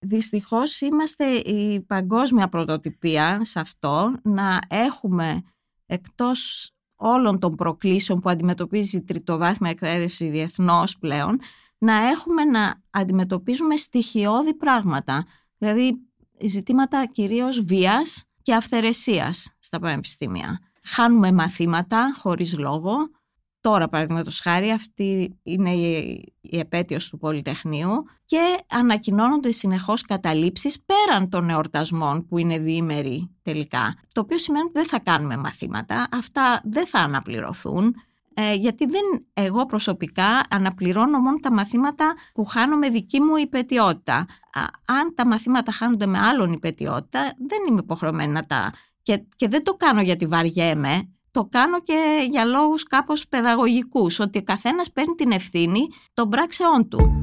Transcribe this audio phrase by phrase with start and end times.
[0.00, 5.42] Δυστυχώς είμαστε η παγκόσμια πρωτοτυπία σε αυτό να έχουμε
[5.86, 11.40] εκτός όλων των προκλήσεων που αντιμετωπίζει η τριτοβάθμια εκπαίδευση διεθνώς πλέον
[11.78, 15.26] να έχουμε να αντιμετωπίζουμε στοιχειώδη πράγματα.
[15.58, 16.08] Δηλαδή
[16.40, 20.58] ζητήματα κυρίως βίας και αυθαιρεσίας στα πανεπιστήμια.
[20.82, 23.10] Χάνουμε μαθήματα χωρίς λόγο.
[23.60, 31.50] Τώρα, παραδείγματος χάρη, αυτή είναι η επέτειος του Πολυτεχνείου και ανακοινώνονται συνεχώς καταλήψεις πέραν των
[31.50, 33.94] εορτασμών που είναι διήμεροι τελικά.
[34.12, 37.94] Το οποίο σημαίνει ότι δεν θα κάνουμε μαθήματα, αυτά δεν θα αναπληρωθούν
[38.40, 39.02] ε, γιατί δεν
[39.32, 44.26] εγώ προσωπικά αναπληρώνω μόνο τα μαθήματα που χάνω με δική μου υπετιότητα.
[44.84, 48.72] Αν τα μαθήματα χάνονται με άλλον υπετιότητα, δεν είμαι υποχρεωμένη να τα...
[49.02, 54.38] Και, και δεν το κάνω γιατί βαριέμαι, το κάνω και για λόγους κάπως παιδαγωγικούς, ότι
[54.38, 55.80] ο καθένας παίρνει την ευθύνη
[56.14, 57.22] των πράξεών του.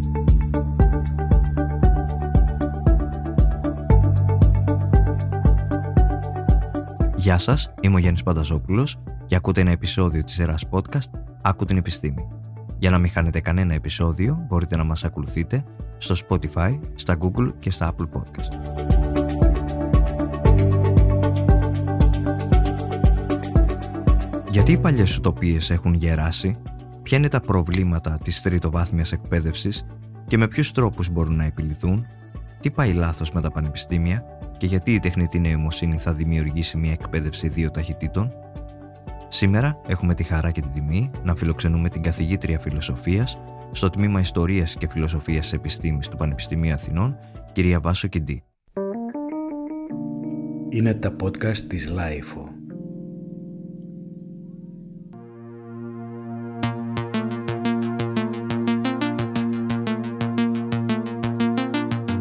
[7.16, 11.78] Γεια σας, είμαι ο Γιάννης Πανταζόπουλος και ακούτε ένα επεισόδιο της σειράς podcast «Άκου την
[11.78, 12.28] επιστήμη».
[12.80, 15.64] Για να μην χάνετε κανένα επεισόδιο, μπορείτε να μας ακολουθείτε
[15.98, 19.05] στο Spotify, στα Google και στα Apple Podcast.
[24.56, 26.58] Γιατί οι παλιές ουτοπίες έχουν γεράσει,
[27.04, 29.86] ποια είναι τα προβλήματα της τριτοβάθμιας εκπαίδευσης;
[30.28, 32.06] Και με ποιους τρόπους μπορούν να επιληθούν,
[32.62, 34.24] τι πάει λάθος με τα πανεπιστήμια;
[34.58, 38.32] Και γιατί η τεχνητή νοημοσύνη θα δημιουργήσει μια εκπαίδευση δύο ταχυτήτων,
[39.28, 43.38] Σήμερα έχουμε τη χαρά και την τιμή να φιλοξενούμε την καθηγήτρια φιλοσοφίας
[43.72, 47.18] στο τμήμα Ιστορίας και Φιλοσοφίας Επιστήμης του Πανεπιστημίου Αθηνών,
[47.52, 48.44] κυρία Βάσο Κιντή.
[50.70, 52.55] Είναι τα podcast της LiFO.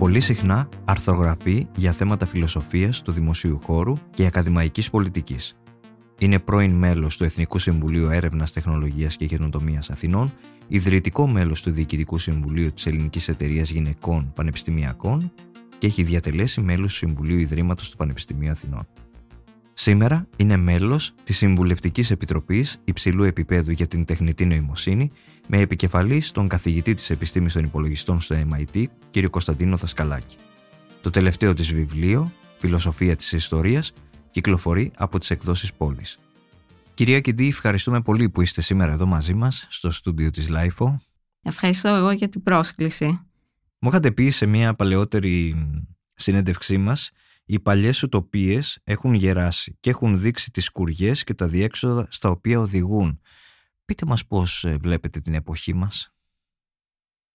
[0.05, 5.57] Πολύ συχνά αρθρογραφεί για θέματα φιλοσοφίας του δημοσίου χώρου και ακαδημαϊκής πολιτικής.
[6.19, 10.33] Είναι πρώην μέλος του Εθνικού Συμβουλίου Έρευνας Τεχνολογίας και Καινοτομίας Αθηνών,
[10.69, 15.33] ιδρυτικό μέλος του Διοικητικού Συμβουλίου της Ελληνικής Εταιρείας Γυναικών Πανεπιστημιακών
[15.79, 18.87] και έχει διατελέσει μέλος του Συμβουλίου Ιδρύματος του Πανεπιστημίου Αθηνών.
[19.75, 25.11] Σήμερα είναι μέλος της Συμβουλευτικής Επιτροπής Υψηλού Επιπέδου για την Τεχνητή Νοημοσύνη,
[25.47, 29.27] με επικεφαλή τον καθηγητή της Επιστήμης των Υπολογιστών στο MIT, κ.
[29.31, 30.37] Κωνσταντίνο Θασκαλάκη.
[31.03, 33.93] Το τελευταίο της βιβλίο, Φιλοσοφία της Ιστορίας,
[34.31, 36.19] κυκλοφορεί από τις εκδόσεις πόλης.
[36.95, 40.97] Κυρία Κιντή, ευχαριστούμε πολύ που είστε σήμερα εδώ μαζί μας στο στούντιο της LIFO.
[41.43, 43.07] Ευχαριστώ εγώ για την πρόσκληση.
[43.79, 45.55] Μου είχατε πει σε μια παλαιότερη
[46.15, 47.11] συνέντευξή μας
[47.47, 52.61] οι παλιές ουτοπίες έχουν γεράσει και έχουν δείξει τις σκουριές και τα διέξοδα στα οποία
[52.61, 53.21] οδηγούν.
[53.85, 56.15] Πείτε μας πώς ε, βλέπετε την εποχή μας.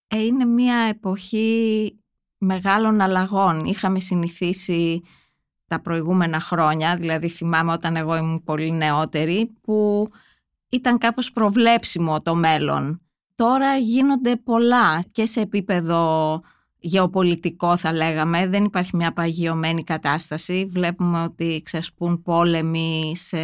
[0.07, 1.93] Ε, είναι μια εποχή
[2.37, 3.65] μεγάλων αλλαγών.
[3.65, 5.01] Είχαμε συνηθίσει
[5.67, 10.07] τα προηγούμενα χρόνια, δηλαδή θυμάμαι όταν εγώ ήμουν πολύ νεότερη, που
[10.69, 13.01] ήταν κάπως προβλέψιμο το μέλλον.
[13.35, 16.41] Τώρα γίνονται πολλά και σε επίπεδο
[16.79, 20.65] γεωπολιτικό θα λέγαμε, δεν υπάρχει μια παγιωμένη κατάσταση.
[20.69, 23.37] Βλέπουμε ότι ξεσπούν πόλεμοι σε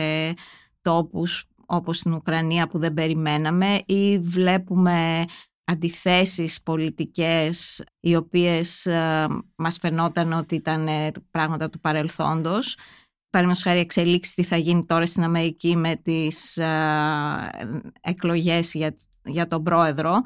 [0.81, 5.25] τόπους όπως στην Ουκρανία που δεν περιμέναμε ή βλέπουμε
[5.63, 12.77] αντιθέσεις πολιτικές οι οποίες ε, μας φαινόταν ότι ήταν ε, πράγματα του παρελθόντος.
[13.29, 16.67] Παραδείγματος χάρη εξελίξει τι θα γίνει τώρα στην Αμερική με τις ε,
[18.01, 20.21] εκλογές για, για τον πρόεδρο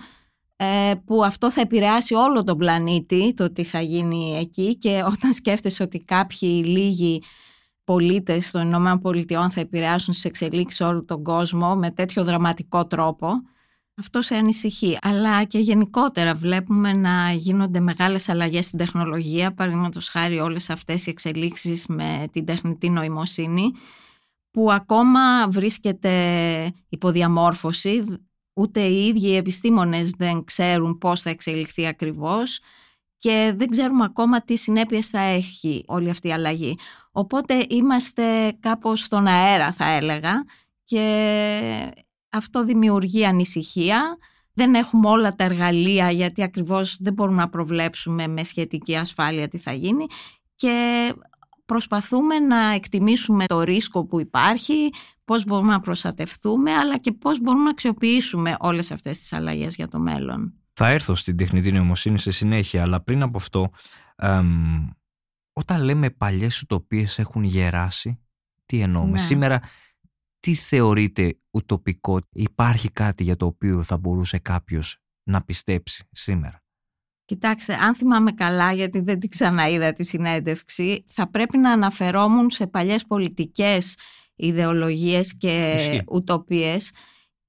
[0.62, 5.34] ε, που αυτό θα επηρεάσει όλο τον πλανήτη το τι θα γίνει εκεί και όταν
[5.34, 7.22] σκέφτεσαι ότι κάποιοι λίγοι
[7.90, 13.28] πολίτες των Ηνωμένων Πολιτειών θα επηρεάσουν στις εξελίξεις όλο τον κόσμο με τέτοιο δραματικό τρόπο
[13.96, 14.98] αυτό σε ανησυχεί.
[15.02, 21.10] Αλλά και γενικότερα βλέπουμε να γίνονται μεγάλες αλλαγές στην τεχνολογία, παραδείγματος χάρη όλες αυτές οι
[21.10, 23.72] εξελίξεις με την τεχνητή νοημοσύνη,
[24.52, 26.14] που ακόμα βρίσκεται
[26.90, 28.24] υποδιαμόρφωση,
[28.54, 32.60] ούτε οι ίδιοι οι επιστήμονες δεν ξέρουν πώς θα εξελιχθεί ακριβώς
[33.20, 36.78] και δεν ξέρουμε ακόμα τι συνέπειες θα έχει όλη αυτή η αλλαγή.
[37.12, 40.44] Οπότε είμαστε κάπως στον αέρα θα έλεγα
[40.84, 41.94] και
[42.30, 44.18] αυτό δημιουργεί ανησυχία.
[44.54, 49.58] Δεν έχουμε όλα τα εργαλεία γιατί ακριβώς δεν μπορούμε να προβλέψουμε με σχετική ασφάλεια τι
[49.58, 50.06] θα γίνει
[50.56, 51.14] και
[51.66, 54.90] προσπαθούμε να εκτιμήσουμε το ρίσκο που υπάρχει,
[55.26, 59.88] πώς μπορούμε να προστατευτούμε αλλά και πώς μπορούμε να αξιοποιήσουμε όλες αυτές τις αλλαγές για
[59.88, 60.59] το μέλλον.
[60.82, 63.70] Θα έρθω στην τεχνητή νοημοσύνη σε συνέχεια, αλλά πριν από αυτό,
[65.54, 68.20] όταν λέμε παλιές ουτοπίες έχουν γεράσει,
[68.66, 69.18] τι εννοούμε; Ναι.
[69.18, 69.62] Σήμερα
[70.40, 76.64] τι θεωρείτε ουτοπικό, υπάρχει κάτι για το οποίο θα μπορούσε κάποιος να πιστέψει σήμερα;
[77.26, 82.68] Κοιτάξτε, αν θυμάμαι καλά, γιατί δεν την ξαναείδα τη συνέντευξη, θα πρέπει να αναφερόμουν σε
[82.68, 83.98] παλιές πολιτικές
[84.36, 86.04] ιδεολογίες και Ισχύει.
[86.12, 86.92] ουτοπίες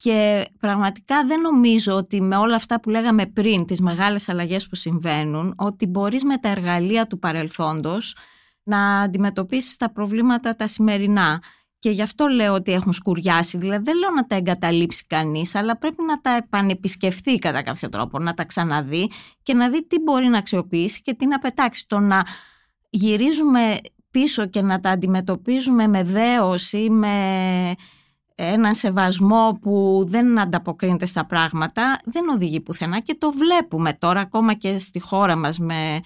[0.03, 4.75] και πραγματικά δεν νομίζω ότι με όλα αυτά που λέγαμε πριν, τις μεγάλες αλλαγές που
[4.75, 8.17] συμβαίνουν, ότι μπορείς με τα εργαλεία του παρελθόντος
[8.63, 11.43] να αντιμετωπίσεις τα προβλήματα τα σημερινά.
[11.79, 13.59] Και γι' αυτό λέω ότι έχουν σκουριάσει.
[13.59, 18.19] Δηλαδή δεν λέω να τα εγκαταλείψει κανείς, αλλά πρέπει να τα επανεπισκεφθεί κατά κάποιο τρόπο,
[18.19, 19.11] να τα ξαναδεί
[19.43, 21.89] και να δει τι μπορεί να αξιοποιήσει και τι να πετάξει.
[21.89, 22.23] Το να
[22.91, 23.77] γυρίζουμε
[24.11, 27.17] πίσω και να τα αντιμετωπίζουμε με δέος ή με
[28.43, 34.55] έναν σεβασμό που δεν ανταποκρίνεται στα πράγματα δεν οδηγεί πουθενά και το βλέπουμε τώρα ακόμα
[34.55, 36.01] και στη χώρα μας με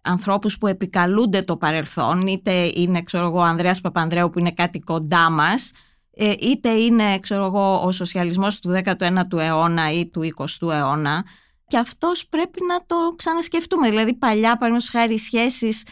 [0.00, 4.80] ανθρώπους που επικαλούνται το παρελθόν είτε είναι ξέρω εγώ, ο Ανδρέας Παπανδρέου που είναι κάτι
[4.80, 5.70] κοντά μας
[6.16, 11.24] ε, είτε είναι ξέρω εγώ, ο σοσιαλισμός του 19ου αιώνα ή του 20ου αιώνα.
[11.66, 13.88] Και αυτός πρέπει να το ξανασκεφτούμε.
[13.88, 15.82] Δηλαδή παλιά παραδείγματος χάρη σχέσεις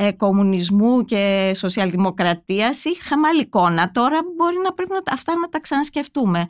[0.00, 3.90] ε, κομμουνισμού και σοσιαλδημοκρατίας είχαμε άλλη εικόνα.
[3.90, 6.46] Τώρα μπορεί να πρέπει να, αυτά να τα ξανασκεφτούμε.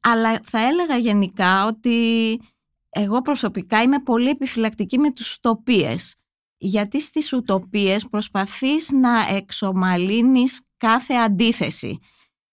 [0.00, 1.96] Αλλά θα έλεγα γενικά ότι
[2.90, 6.16] εγώ προσωπικά είμαι πολύ επιφυλακτική με τους ουτοπίες.
[6.56, 11.98] Γιατί στις ουτοπίες προσπαθείς να εξομαλύνεις κάθε αντίθεση.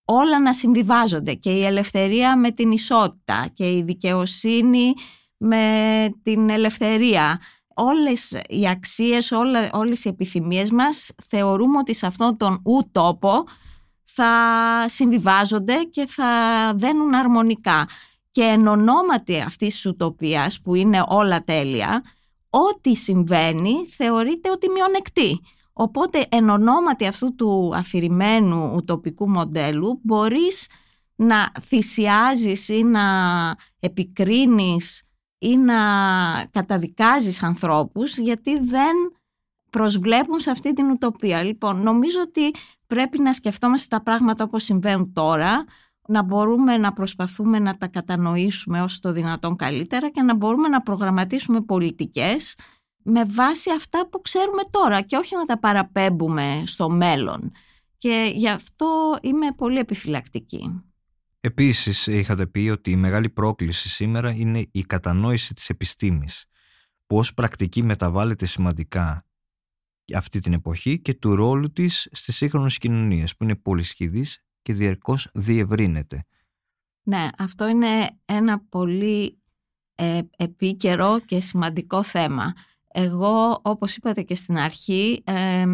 [0.06, 4.94] Όλα να συμβιβάζονται και η ελευθερία με την ισότητα και η δικαιοσύνη
[5.38, 7.40] με την ελευθερία
[7.80, 13.44] όλες οι αξίες, όλα, όλες οι επιθυμίες μας θεωρούμε ότι σε αυτόν τον ου τόπο
[14.04, 14.34] θα
[14.88, 16.26] συμβιβάζονται και θα
[16.76, 17.88] δένουν αρμονικά.
[18.32, 22.04] Και εν ονόματι αυτής της ουτοπίας που είναι όλα τέλεια,
[22.50, 25.42] ό,τι συμβαίνει θεωρείται ότι μειονεκτεί.
[25.74, 30.68] Οπότε εν ονόματι αυτού του αφηρημένου ουτοπικού μοντέλου μπορείς
[31.16, 33.02] να θυσιάζεις ή να
[33.80, 35.04] επικρίνεις
[35.40, 35.80] ή να
[36.52, 38.96] καταδικάζεις ανθρώπους γιατί δεν
[39.70, 41.44] προσβλέπουν σε αυτή την ουτοπία.
[41.44, 42.54] Λοιπόν, νομίζω ότι
[42.88, 45.66] πρέπει να σκεφτόμαστε τα πράγματα όπως συμβαίνουν τώρα,
[46.08, 50.82] να μπορούμε να προσπαθούμε να τα κατανοήσουμε όσο το δυνατόν καλύτερα και να μπορούμε να
[50.82, 52.56] προγραμματίσουμε πολιτικές
[53.04, 57.52] με βάση αυτά που ξέρουμε τώρα και όχι να τα παραπέμπουμε στο μέλλον.
[57.98, 60.84] Και γι' αυτό είμαι πολύ επιφυλακτική.
[61.40, 66.46] Επίσης είχατε πει ότι η μεγάλη πρόκληση σήμερα είναι η κατανόηση της επιστήμης
[67.06, 69.26] που ως πρακτική μεταβάλλεται σημαντικά
[70.16, 75.30] αυτή την εποχή και του ρόλου της στις σύγχρονες κοινωνίες που είναι πολυσχηδής και διαρκώς
[75.34, 76.26] διευρύνεται.
[77.04, 79.40] Ναι, αυτό είναι ένα πολύ
[79.96, 82.54] ε, επίκαιρο και σημαντικό θέμα.
[82.88, 85.66] Εγώ, όπως είπατε και στην αρχή, ε,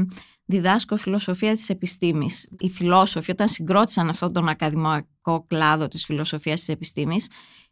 [0.46, 2.50] διδάσκω φιλοσοφία της επιστήμης.
[2.60, 7.28] Οι φιλόσοφοι όταν συγκρότησαν αυτόν τον ακαδημαϊκό κλάδο της φιλοσοφίας της επιστήμης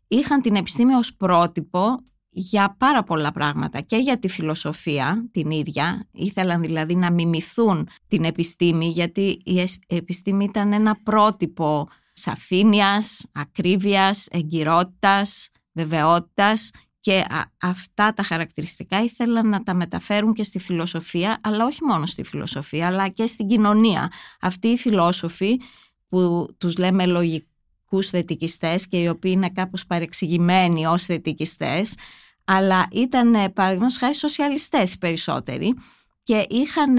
[0.07, 6.07] είχαν την επιστήμη ως πρότυπο για πάρα πολλά πράγματα και για τη φιλοσοφία την ίδια.
[6.11, 15.49] Ήθελαν δηλαδή να μιμηθούν την επιστήμη γιατί η επιστήμη ήταν ένα πρότυπο σαφήνειας, ακρίβειας, εγκυρότητας,
[15.71, 16.69] βεβαιότητας
[17.03, 17.25] και
[17.61, 22.87] αυτά τα χαρακτηριστικά ήθελαν να τα μεταφέρουν και στη φιλοσοφία, αλλά όχι μόνο στη φιλοσοφία,
[22.87, 24.11] αλλά και στην κοινωνία.
[24.41, 25.59] Αυτοί οι φιλόσοφοι
[26.09, 31.95] που τους λέμε λογικούς θετικιστές και οι οποίοι είναι κάπως παρεξηγημένοι ως θετικιστές,
[32.43, 35.73] αλλά ήταν παραδείγματος χάρη σοσιαλιστές οι περισσότεροι
[36.23, 36.97] και είχαν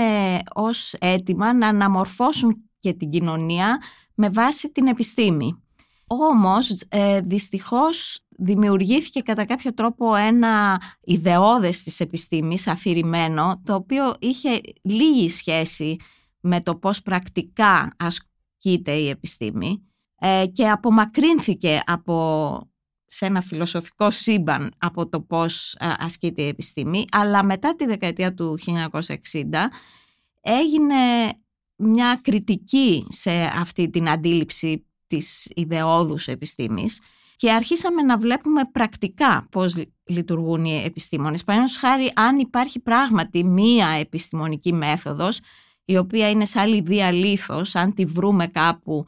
[0.54, 3.82] ως αίτημα να αναμορφώσουν και την κοινωνία
[4.14, 5.58] με βάση την επιστήμη.
[6.06, 14.60] Όμως ε, δυστυχώς δημιουργήθηκε κατά κάποιο τρόπο ένα ιδεώδες της επιστήμης αφηρημένο το οποίο είχε
[14.82, 15.96] λίγη σχέση
[16.40, 19.82] με το πώς πρακτικά ασκείται η επιστήμη
[20.18, 22.58] ε, και απομακρύνθηκε από
[23.06, 27.04] σε ένα φιλοσοφικό σύμπαν από το πώς ε, ασκείται η επιστήμη.
[27.10, 28.58] Αλλά μετά τη δεκαετία του
[28.90, 29.10] 1960
[30.40, 30.94] έγινε
[31.76, 37.00] μια κριτική σε αυτή την αντίληψη της ιδεώδους επιστήμης
[37.44, 41.44] και αρχίσαμε να βλέπουμε πρακτικά πώς λειτουργούν οι επιστήμονες.
[41.44, 45.40] Παραδείγματος χάρη αν υπάρχει πράγματι μία επιστημονική μέθοδος
[45.84, 49.06] η οποία είναι σαν λιδία λίθος, αν τη βρούμε κάπου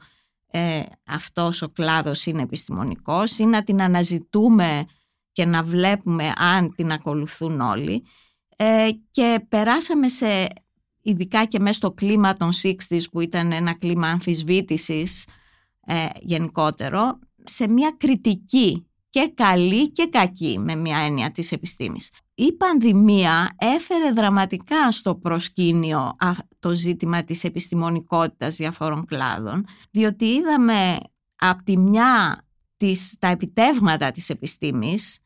[0.51, 4.85] ε, αυτός ο κλάδος είναι επιστημονικός ή να την αναζητούμε
[5.33, 8.05] και να βλέπουμε αν την ακολουθούν όλοι
[8.57, 10.49] ε, και περάσαμε σε
[11.03, 15.25] ειδικά και μέσα στο κλίμα των 60's που ήταν ένα κλίμα αμφισβήτησης
[15.87, 17.19] ε, γενικότερο
[17.51, 22.11] σε μια κριτική και καλή και κακή με μια έννοια της επιστήμης.
[22.35, 26.17] Η πανδημία έφερε δραματικά στο προσκήνιο
[26.59, 30.99] το ζήτημα της επιστημονικότητας διαφόρων κλάδων, διότι είδαμε
[31.37, 32.45] από τη μια
[32.77, 35.21] τις, τα επιτεύγματα της επιστήμης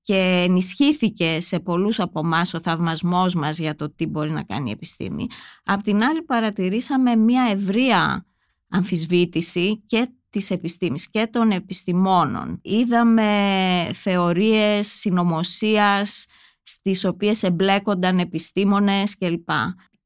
[0.00, 0.16] και
[0.48, 4.72] ενισχύθηκε σε πολλούς από εμάς ο θαυμασμός μας για το τι μπορεί να κάνει η
[4.72, 5.26] επιστήμη.
[5.64, 8.26] Απ' την άλλη παρατηρήσαμε μια ευρεία
[8.68, 12.60] αμφισβήτηση και της επιστήμης και των επιστημόνων.
[12.62, 16.26] Είδαμε θεωρίες συνωμοσίας
[16.62, 19.48] στις οποίες εμπλέκονταν επιστήμονες κλπ.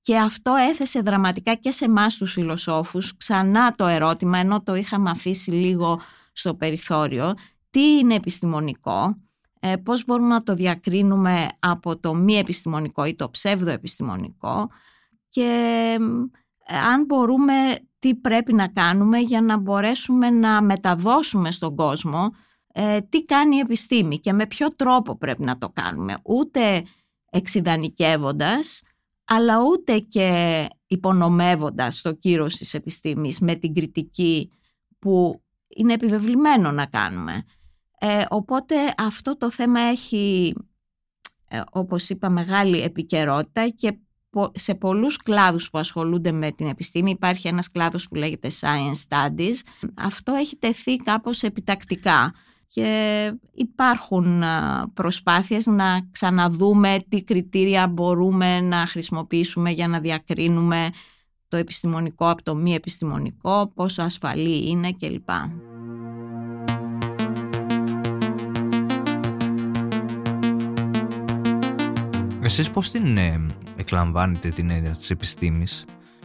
[0.01, 5.11] Και αυτό έθεσε δραματικά και σε εμάς τους φιλοσόφους ξανά το ερώτημα, ενώ το είχαμε
[5.11, 6.01] αφήσει λίγο
[6.33, 7.35] στο περιθώριο,
[7.71, 9.17] τι είναι επιστημονικό,
[9.61, 14.71] ε, πώς μπορούμε να το διακρίνουμε από το μη επιστημονικό ή το ψεύδο επιστημονικό
[15.29, 16.03] και ε,
[16.67, 17.55] αν μπορούμε
[17.99, 22.31] τι πρέπει να κάνουμε για να μπορέσουμε να μεταδώσουμε στον κόσμο
[22.77, 26.17] ε, τι κάνει η επιστήμη και με ποιο τρόπο πρέπει να το κάνουμε.
[26.25, 26.83] Ούτε
[27.31, 28.83] εξειδανικεύοντας,
[29.25, 34.51] αλλά ούτε και υπονομεύοντας το κύρος της επιστήμης με την κριτική
[34.99, 37.45] που είναι επιβεβλημένο να κάνουμε.
[37.99, 40.55] Ε, οπότε αυτό το θέμα έχει,
[41.49, 43.99] ε, όπως είπα, μεγάλη επικαιρότητα και
[44.55, 49.55] σε πολλούς κλάδους που ασχολούνται με την επιστήμη υπάρχει ένας κλάδος που λέγεται Science Studies.
[49.95, 52.35] Αυτό έχει τεθεί κάπως επιτακτικά
[52.67, 54.43] και υπάρχουν
[54.95, 60.91] προσπάθειες να ξαναδούμε τι κριτήρια μπορούμε να χρησιμοποιήσουμε για να διακρίνουμε
[61.49, 65.29] το επιστημονικό από το μη επιστημονικό, πόσο ασφαλή είναι κλπ.
[72.45, 73.47] Εσείς πώς την ε,
[73.77, 75.85] εκλαμβάνετε την έννοια της επιστήμης;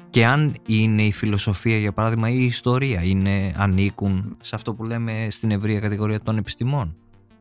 [0.09, 4.83] Και αν είναι η φιλοσοφία για παράδειγμα ή η ιστορία είναι, ανήκουν σε αυτό που
[4.83, 6.95] λέμε στην ευρεία κατηγορία των επιστημών;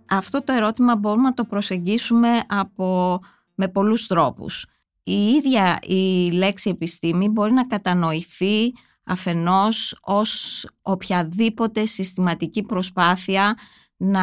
[0.08, 3.18] Αυτό το ερώτημα μπορούμε να το προσεγγίσουμε από,
[3.54, 4.66] με πολλούς τρόπους.
[5.02, 8.72] Η ίδια η λέξη επιστήμη μπορεί να κατανοηθεί
[9.04, 13.56] αφενός ως οποιαδήποτε συστηματική προσπάθεια
[13.96, 14.22] να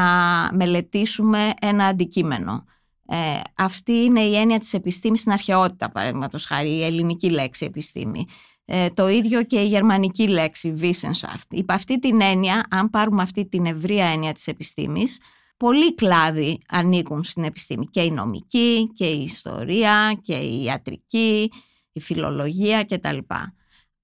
[0.53, 2.65] μελετήσουμε ένα αντικείμενο.
[3.07, 8.25] Ε, αυτή είναι η έννοια της επιστήμης στην αρχαιότητα, παραδείγματος χάρη, η ελληνική λέξη επιστήμη.
[8.65, 11.49] Ε, το ίδιο και η γερμανική λέξη Wissenschaft.
[11.49, 15.19] Υπ' αυτή την έννοια, αν πάρουμε αυτή την ευρεία έννοια της επιστήμης,
[15.57, 17.85] πολλοί κλάδοι ανήκουν στην επιστήμη.
[17.85, 21.51] Και η νομική, και η ιστορία, και η ιατρική,
[21.91, 23.17] η φιλολογία κτλ.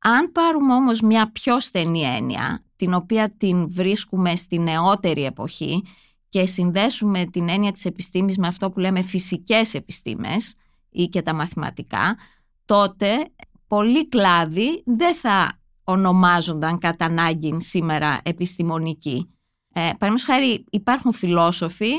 [0.03, 5.83] Αν πάρουμε όμως μια πιο στενή έννοια, την οποία την βρίσκουμε στη νεότερη εποχή,
[6.31, 10.55] και συνδέσουμε την έννοια της επιστήμης με αυτό που λέμε φυσικές επιστήμες
[10.89, 12.17] ή και τα μαθηματικά,
[12.65, 13.25] τότε
[13.67, 19.29] πολλοί κλάδοι δεν θα ονομάζονταν κατά ανάγκη σήμερα επιστημονικοί.
[19.67, 21.91] Ε, Παραδείγματος χάρη υπάρχουν φιλόσοφοι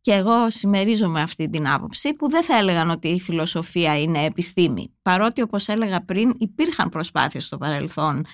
[0.00, 4.94] και εγώ συμμερίζομαι αυτή την άποψη που δεν θα έλεγαν ότι η φιλοσοφία είναι επιστήμη.
[5.02, 8.26] Παρότι όπως έλεγα πριν υπήρχαν προσπάθειες στο παρελθόν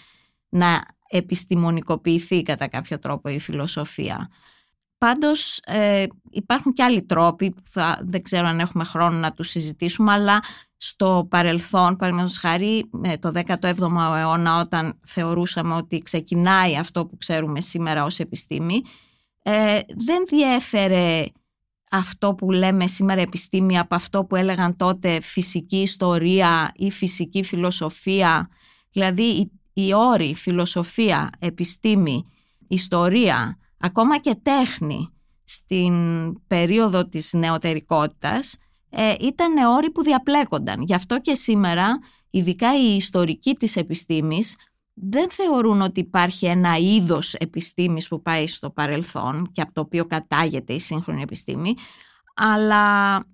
[0.48, 4.30] να επιστημονικοποιηθεί κατά κάποιο τρόπο η φιλοσοφία.
[4.98, 9.48] Πάντως ε, υπάρχουν και άλλοι τρόποι που θα, δεν ξέρω αν έχουμε χρόνο να τους
[9.48, 10.40] συζητήσουμε αλλά
[10.76, 18.04] στο παρελθόν, παραδείγματος χάρη το 17ο αιώνα όταν θεωρούσαμε ότι ξεκινάει αυτό που ξέρουμε σήμερα
[18.04, 18.82] ως επιστήμη
[19.48, 21.24] ε, δεν διέφερε
[21.90, 28.48] αυτό που λέμε σήμερα επιστήμη από αυτό που έλεγαν τότε φυσική ιστορία ή φυσική φιλοσοφία.
[28.92, 32.26] Δηλαδή οι, οι όροι φιλοσοφία, επιστήμη,
[32.68, 35.08] ιστορία ακόμα και τέχνη
[35.44, 35.94] στην
[36.46, 38.56] περίοδο της νεωτερικότητας
[38.90, 40.82] ε, ήταν όροι που διαπλέκονταν.
[40.82, 41.98] Γι' αυτό και σήμερα,
[42.30, 44.56] ειδικά οι ιστορικοί της επιστήμης,
[44.94, 50.06] δεν θεωρούν ότι υπάρχει ένα είδος επιστήμης που πάει στο παρελθόν και από το οποίο
[50.06, 51.74] κατάγεται η σύγχρονη επιστήμη,
[52.34, 53.24] αλλά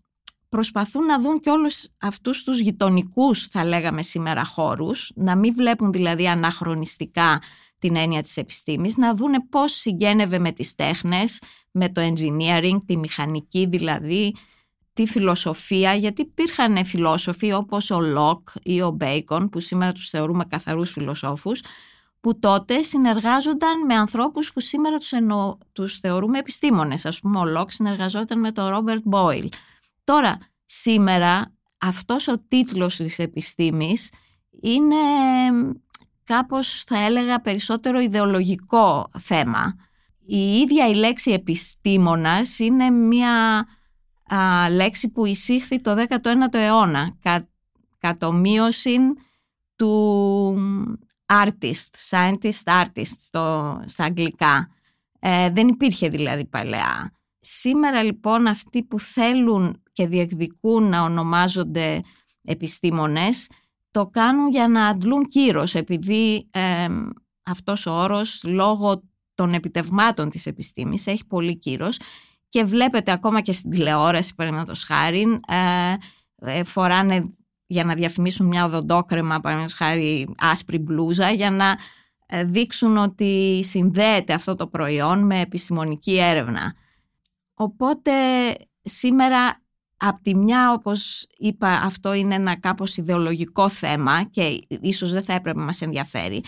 [0.48, 5.92] προσπαθούν να δουν και όλους αυτούς τους γειτονικούς θα λέγαμε σήμερα χώρους, να μην βλέπουν
[5.92, 7.40] δηλαδή αναχρονιστικά
[7.82, 12.96] την έννοια της επιστήμης, να δούνε πώς συγγένευε με τις τέχνες, με το engineering, τη
[12.96, 14.34] μηχανική δηλαδή,
[14.92, 20.44] τη φιλοσοφία, γιατί υπήρχαν φιλόσοφοι όπως ο Λοκ ή ο Μπέικον, που σήμερα τους θεωρούμε
[20.44, 21.62] καθαρούς φιλοσόφους,
[22.20, 25.58] που τότε συνεργάζονταν με ανθρώπους που σήμερα τους, εννο...
[25.72, 27.06] τους θεωρούμε επιστήμονες.
[27.06, 29.48] Ας πούμε ο Λοκ συνεργαζόταν με τον Ρόμπερτ Μπόιλ.
[30.04, 34.10] Τώρα, σήμερα αυτός ο τίτλος της επιστήμης
[34.60, 34.96] είναι
[36.24, 39.74] κάπως θα έλεγα περισσότερο ιδεολογικό θέμα.
[40.24, 43.66] Η ίδια η λέξη επιστήμονας είναι μια
[44.70, 47.48] λέξη που εισήχθη το 19ο αιώνα κα,
[47.98, 48.98] κατομοίωση
[49.76, 50.56] του
[51.26, 54.68] artist, scientist artist στο, στα αγγλικά.
[55.18, 57.12] Ε, δεν υπήρχε δηλαδή παλαιά.
[57.40, 62.00] Σήμερα λοιπόν αυτοί που θέλουν και διεκδικούν να ονομάζονται
[62.42, 63.48] επιστήμονες
[63.92, 66.86] το κάνουν για να αντλούν κύρος επειδή ε,
[67.42, 69.02] αυτός ο όρος λόγω
[69.34, 71.98] των επιτευμάτων της επιστήμης έχει πολύ κύρος
[72.48, 75.94] και βλέπετε ακόμα και στην τηλεόραση, παραδείγματος χάρη, ε,
[76.36, 77.30] ε, φοράνε
[77.66, 81.76] για να διαφημίσουν μια οδοντόκρεμα, παραδείγματος χάρη άσπρη μπλούζα, για να
[82.26, 86.74] ε, δείξουν ότι συνδέεται αυτό το προϊόν με επιστημονική έρευνα.
[87.54, 88.12] Οπότε
[88.82, 89.61] σήμερα
[90.04, 95.32] Απ' τη μια, όπως είπα, αυτό είναι ένα κάπως ιδεολογικό θέμα και ίσως δεν θα
[95.32, 96.42] έπρεπε να μας ενδιαφέρει,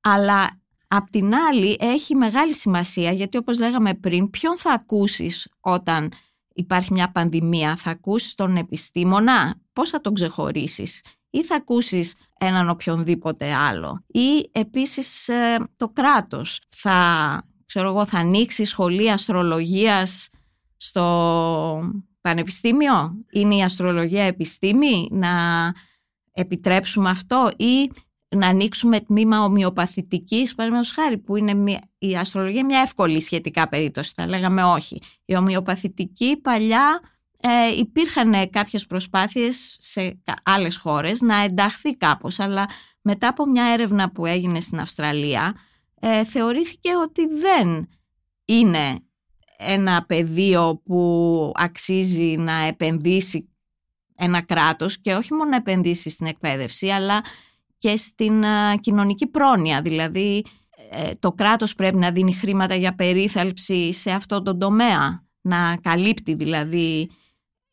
[0.00, 6.12] αλλά απ' την άλλη έχει μεγάλη σημασία γιατί όπως λέγαμε πριν, ποιον θα ακούσεις όταν
[6.52, 11.00] υπάρχει μια πανδημία, θα ακούσεις τον επιστήμονα, πώς θα τον ξεχωρίσεις;
[11.30, 18.18] Ή θα ακούσεις έναν οποιονδήποτε άλλο; Ή επίσης ε, το κράτος; Θα, ξέρω εγώ, θα
[18.18, 20.28] ανοίξει σχολεία αστρολογίας
[20.76, 21.04] στο
[22.20, 25.30] πανεπιστήμιο, είναι η αστρολογία επιστήμη, να
[26.32, 27.90] επιτρέψουμε αυτό ή
[28.36, 34.12] να ανοίξουμε τμήμα ομοιοπαθητικής, παραδείγματος χάρη, που είναι μια, η αστρολογία μια εύκολη σχετικά περίπτωση,
[34.16, 35.02] θα λέγαμε όχι.
[35.24, 37.00] Η ομοιοπαθητική παλιά
[37.40, 42.66] ε, υπήρχαν κάποιες προσπάθειες σε άλλες χώρες να ενταχθεί κάπως, αλλά
[43.02, 45.54] μετά από μια έρευνα που έγινε στην Αυστραλία,
[46.00, 47.88] ε, θεωρήθηκε ότι δεν
[48.44, 49.00] είναι
[49.66, 53.48] ένα πεδίο που αξίζει να επενδύσει
[54.16, 57.24] ένα κράτος και όχι μόνο να επενδύσει στην εκπαίδευση αλλά
[57.78, 58.44] και στην
[58.80, 59.82] κοινωνική πρόνοια.
[59.82, 60.44] Δηλαδή
[60.90, 66.34] ε, το κράτος πρέπει να δίνει χρήματα για περίθαλψη σε αυτό το τομέα, να καλύπτει
[66.34, 67.10] δηλαδή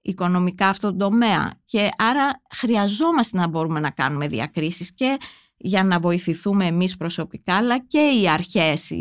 [0.01, 5.17] οικονομικά αυτό το τομέα και άρα χρειαζόμαστε να μπορούμε να κάνουμε διακρίσεις και
[5.57, 8.91] για να βοηθηθούμε εμείς προσωπικά αλλά και οι αρχές,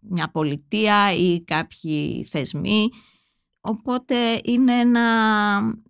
[0.00, 2.88] μια πολιτεία ή κάποιοι θεσμοί.
[3.60, 5.02] Οπότε είναι ένα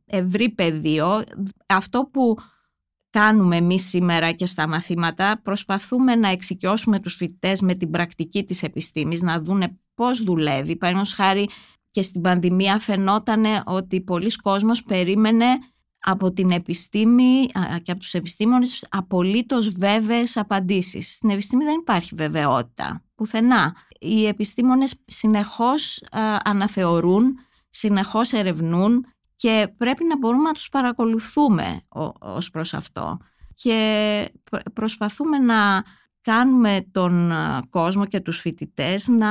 [0.06, 1.22] ευρύ πεδίο.
[1.66, 2.36] Αυτό που
[3.10, 8.62] κάνουμε εμείς σήμερα και στα μαθήματα προσπαθούμε να εξοικειώσουμε τους φοιτητές με την πρακτική της
[8.62, 10.76] επιστήμης, να δούνε πώς δουλεύει.
[10.76, 11.48] Παραδείγματος χάρη
[11.90, 15.46] και στην πανδημία φαινόταν ότι πολλοί κόσμος περίμενε
[16.00, 17.46] από την επιστήμη
[17.82, 21.14] και από τους επιστήμονες απολύτως βέβαιες απαντήσεις.
[21.14, 23.76] Στην επιστήμη δεν υπάρχει βεβαιότητα, πουθενά.
[24.00, 26.04] Οι επιστήμονες συνεχώς
[26.44, 27.38] αναθεωρούν,
[27.70, 29.06] συνεχώς ερευνούν
[29.36, 31.80] και πρέπει να μπορούμε να τους παρακολουθούμε
[32.20, 33.18] ως προς αυτό.
[33.54, 34.28] Και
[34.72, 35.84] προσπαθούμε να
[36.26, 37.32] κάνουμε τον
[37.70, 39.28] κόσμο και τους φοιτητές να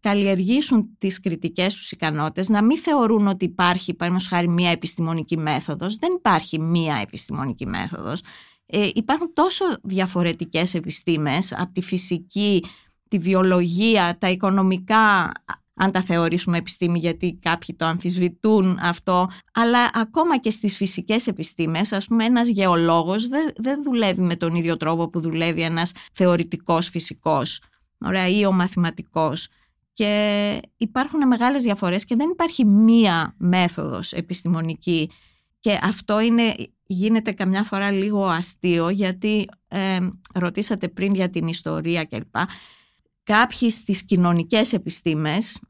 [0.00, 5.96] καλλιεργήσουν τις κριτικές τους ικανότητες, να μην θεωρούν ότι υπάρχει, παραδείγματος χάρη, μία επιστημονική μέθοδος.
[5.96, 8.20] Δεν υπάρχει μία επιστημονική μέθοδος.
[8.66, 12.64] Ε, υπάρχουν τόσο διαφορετικές επιστήμες, από τη φυσική,
[13.08, 15.32] τη βιολογία, τα οικονομικά,
[15.76, 21.92] αν τα θεωρήσουμε επιστήμη γιατί κάποιοι το αμφισβητούν αυτό, αλλά ακόμα και στις φυσικές επιστήμες,
[21.92, 26.88] ας πούμε ένας γεωλόγος δεν, δεν δουλεύει με τον ίδιο τρόπο που δουλεύει ένας θεωρητικός
[26.88, 27.62] φυσικός.
[27.98, 29.48] Ωραία, ή ο μαθηματικός.
[29.92, 35.10] Και υπάρχουν μεγάλες διαφορές και δεν υπάρχει μία μέθοδος επιστημονική.
[35.60, 36.54] Και αυτό είναι,
[36.86, 39.98] γίνεται καμιά φορά λίγο αστείο γιατί ε,
[40.34, 42.36] ρωτήσατε πριν για την ιστορία κλπ.
[43.26, 45.60] Κάποιοι στις κοινωνικές επιστήμες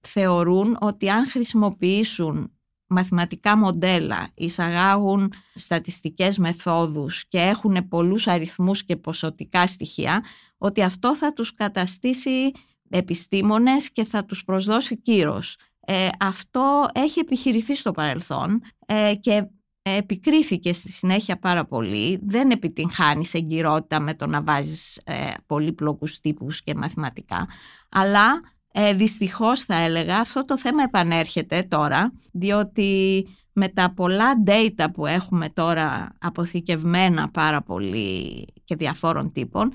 [0.00, 2.52] θεωρούν ότι αν χρησιμοποιήσουν
[2.86, 10.24] μαθηματικά μοντέλα, εισαγάγουν στατιστικές μεθόδους και έχουν πολλούς αριθμούς και ποσοτικά στοιχεία,
[10.58, 12.50] ότι αυτό θα τους καταστήσει
[12.88, 15.56] επιστήμονες και θα τους προσδώσει κύρος.
[15.80, 19.46] Ε, αυτό έχει επιχειρηθεί στο παρελθόν ε, και
[19.82, 22.18] επικρίθηκε στη συνέχεια πάρα πολύ.
[22.22, 27.48] Δεν επιτυγχάνεις εγκυρότητα με το να βάζεις ε, πολύπλοκους τύπους και μαθηματικά.
[27.88, 28.40] Αλλά
[28.72, 35.06] ε, δυστυχώς θα έλεγα αυτό το θέμα επανέρχεται τώρα διότι με τα πολλά data που
[35.06, 39.72] έχουμε τώρα αποθηκευμένα πάρα πολύ και διαφόρων τύπων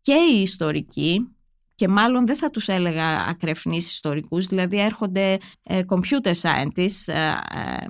[0.00, 1.36] και οι ιστορικοί
[1.74, 7.86] και μάλλον δεν θα τους έλεγα ακρεφνείς ιστορικούς, δηλαδή έρχονται ε, computer scientists, ε, ε,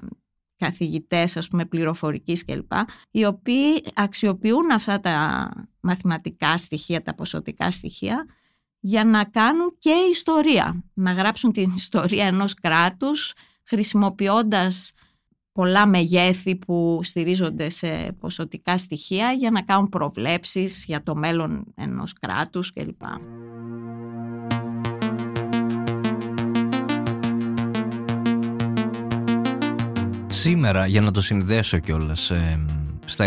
[0.66, 2.72] καθηγητές ας πούμε πληροφορικής κλπ,
[3.10, 5.48] οι οποίοι αξιοποιούν αυτά τα
[5.80, 8.26] μαθηματικά στοιχεία, τα ποσοτικά στοιχεία,
[8.80, 13.32] για να κάνουν και ιστορία, να γράψουν την ιστορία ενός κράτους
[13.64, 14.92] χρησιμοποιώντας
[15.52, 22.12] πολλά μεγέθη που στηρίζονται σε ποσοτικά στοιχεία για να κάνουν προβλέψεις για το μέλλον ενός
[22.12, 23.02] κράτους κλπ.
[30.38, 32.64] Σήμερα, για να το συνδέσω κιόλας, ε,
[33.04, 33.24] στα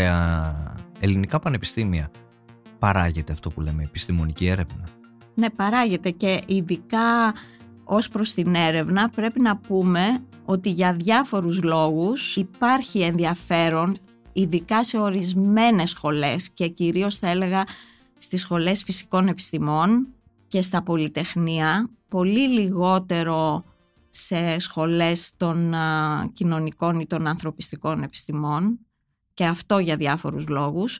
[1.00, 2.12] ελληνικά πανεπιστήμια
[2.80, 4.84] παράγεται αυτό που λέμε επιστημονική έρευνα.
[5.34, 7.34] Ναι, παράγεται και ειδικά
[7.84, 10.02] ως προς την έρευνα πρέπει να πούμε
[10.46, 13.96] ότι για διάφορους λόγους υπάρχει ενδιαφέρον
[14.34, 17.64] ειδικά σε ορισμένες σχολές και κυρίως θα έλεγα
[18.18, 20.08] στις σχολές φυσικών επιστημών
[20.48, 23.64] και στα πολυτεχνία πολύ λιγότερο
[24.10, 25.74] σε σχολές των
[26.34, 28.80] κοινωνικών ή των ανθρωπιστικών επιστημών
[29.34, 31.00] και αυτό για διάφορους λόγους.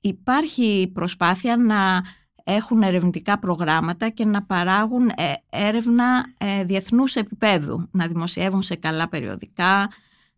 [0.00, 2.02] Υπάρχει προσπάθεια να
[2.44, 9.08] έχουν ερευνητικά προγράμματα και να παράγουν ε, έρευνα ε, διεθνούς επίπεδου, να δημοσιεύουν σε καλά
[9.08, 9.90] περιοδικά,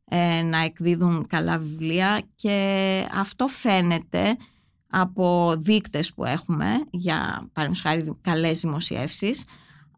[0.04, 4.36] ε, να εκδίδουν καλά βιβλία και αυτό φαίνεται
[4.90, 9.44] από δείκτες που έχουμε για παραδείγματος καλές δημοσιεύσεις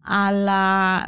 [0.03, 1.01] αλλά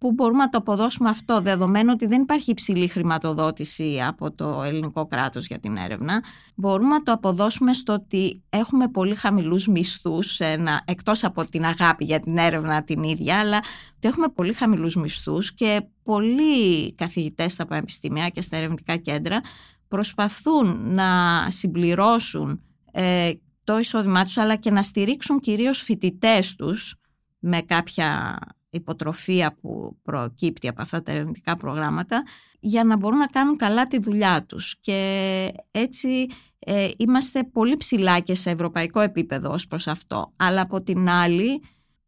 [0.00, 5.06] που μπορούμε να το αποδώσουμε αυτό δεδομένου ότι δεν υπάρχει υψηλή χρηματοδότηση από το ελληνικό
[5.06, 10.82] κράτος για την έρευνα μπορούμε να το αποδώσουμε στο ότι έχουμε πολύ χαμηλούς μισθούς ένα,
[10.84, 13.56] εκτός από την αγάπη για την έρευνα την ίδια αλλά
[13.96, 19.40] ότι έχουμε πολύ χαμηλούς μισθούς και πολλοί καθηγητές στα πανεπιστήμια και στα ερευνητικά κέντρα
[19.88, 21.06] προσπαθούν να
[21.50, 22.60] συμπληρώσουν
[22.92, 23.30] ε,
[23.64, 26.94] το εισόδημά τους αλλά και να στηρίξουν κυρίως φοιτητές τους
[27.38, 28.38] με κάποια
[28.70, 32.22] υποτροφία που προκύπτει από αυτά τα ερευνητικά προγράμματα
[32.60, 34.76] για να μπορούν να κάνουν καλά τη δουλειά τους.
[34.80, 36.26] Και έτσι
[36.58, 40.32] ε, είμαστε πολύ ψηλά και σε ευρωπαϊκό επίπεδο ως προς αυτό.
[40.36, 41.62] Αλλά από την άλλη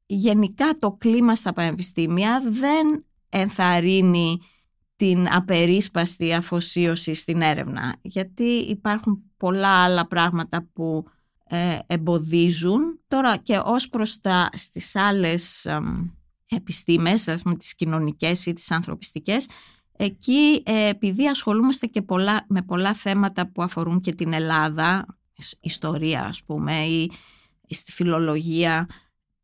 [0.06, 4.38] γενικά το κλίμα στα πανεπιστήμια δεν ενθαρρύνει
[4.96, 7.96] την απερίσπαστη αφοσίωση στην έρευνα.
[8.02, 11.04] Γιατί υπάρχουν πολλά άλλα πράγματα που
[11.48, 13.00] ε, εμποδίζουν.
[13.08, 15.66] Τώρα και ως προς τα στις άλλες
[16.52, 19.46] επιστήμες, ας πούμε τις κοινωνικές ή τις ανθρωπιστικές,
[19.96, 25.18] εκεί ε, επειδή ασχολούμαστε και πολλά, με πολλά θέματα που αφορούν και την Ελλάδα,
[25.60, 27.10] ιστορία ας πούμε ή,
[27.68, 28.88] στη φιλολογία,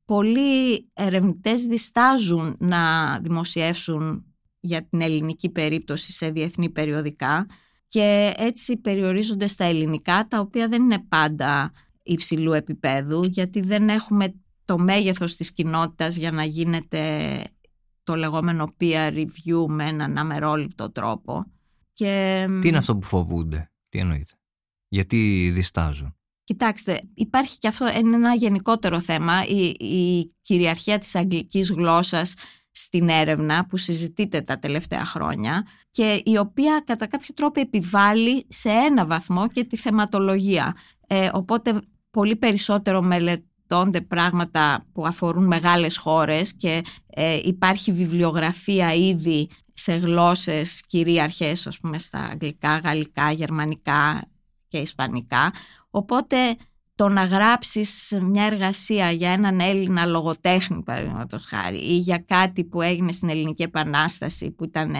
[0.05, 4.25] πολλοί ερευνητές διστάζουν να δημοσιεύσουν
[4.61, 7.47] για την ελληνική περίπτωση σε διεθνή περιοδικά
[7.89, 14.35] και έτσι περιορίζονται στα ελληνικά τα οποία δεν είναι πάντα υψηλού επίπεδου γιατί δεν έχουμε
[14.69, 17.43] το μέγεθος της κοινότητας για να γίνεται
[18.05, 21.45] το λεγόμενο peer review με έναν αμερόληπτο τρόπο.
[21.93, 22.45] Και...
[22.61, 24.33] Τι είναι αυτό που φοβούνται, τι εννοείται,
[24.89, 31.71] γιατί διστάζουν; Κοιτάξτε, υπάρχει και αυτό είναι ένα γενικότερο θέμα, η, η κυριαρχία της αγγλικής
[31.71, 32.35] γλώσσας
[32.71, 38.69] στην έρευνα που συζητείται τα τελευταία χρόνια και η οποία κατά κάποιο τρόπο επιβάλλει σε
[38.69, 40.77] ένα βαθμό και τη θεματολογία.
[41.07, 43.03] Ε, οπότε πολύ περισσότερο
[43.69, 51.79] μελετώνται πράγματα που αφορούν μεγάλες χώρες και ε, υπάρχει βιβλιογραφία ήδη σε γλώσσες κυρίαρχες, ας
[51.79, 54.29] πούμε στα αγγλικά, γαλλικά, γερμανικά
[54.69, 55.53] και ισπανικά.
[55.91, 56.37] Οπότε
[56.95, 62.83] το να γράψεις μια εργασία για έναν Έλληνα λογοτέχνη παραδείγματος χάρη ή για κάτι που
[62.83, 64.95] έγινε στην Ελληνική Επανάσταση που ήταν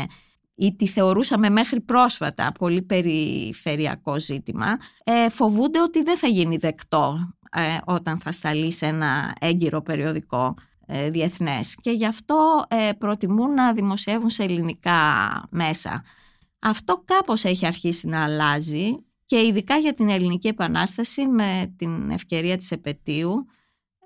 [0.61, 7.35] ή τη θεωρούσαμε μέχρι πρόσφατα πολύ περιφερειακό ζήτημα, ε, φοβούνται ότι δεν θα γίνει δεκτό
[7.53, 10.55] ε, όταν θα σταλεί σε ένα έγκυρο περιοδικό
[10.87, 15.03] ε, διεθνές και γι' αυτό ε, προτιμούν να δημοσιεύουν σε ελληνικά
[15.51, 16.05] μέσα.
[16.59, 22.57] Αυτό κάπως έχει αρχίσει να αλλάζει και ειδικά για την Ελληνική Επανάσταση με την ευκαιρία
[22.57, 23.47] της επαιτίου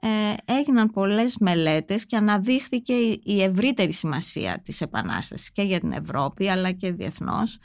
[0.04, 6.48] ε, έγιναν πολλές μελέτες και αναδείχθηκε η ευρύτερη σημασία της Επανάστασης και για την Ευρώπη
[6.48, 7.58] αλλά και διεθνώς.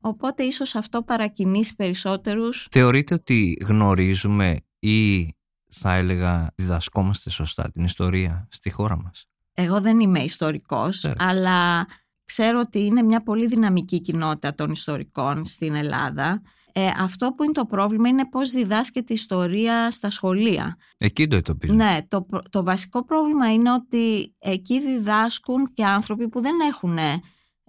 [0.00, 2.68] Οπότε ίσως αυτό παρακινήσει περισσότερους.
[2.70, 4.56] Θεωρείτε ότι γνωρίζουμε
[4.88, 5.34] ή
[5.70, 11.86] θα έλεγα διδασκόμαστε σωστά την ιστορία στη χώρα μας; Εγώ δεν είμαι ιστορικός, αλλά
[12.24, 16.42] ξέρω ότι είναι μια πολύ δυναμική κοινότητα των ιστορικών στην Ελλάδα
[16.76, 20.76] ε, αυτό που είναι το πρόβλημα είναι πώς διδάσκεται η ιστορία στα σχολεία.
[20.96, 21.74] Εκεί το εντοπίζω.
[21.74, 26.98] Ναι, το, το βασικό πρόβλημα είναι ότι εκεί διδάσκουν και άνθρωποι που δεν έχουν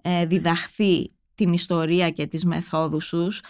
[0.02, 3.40] ε, διδαχθεί την ιστορία και τις μεθόδους τους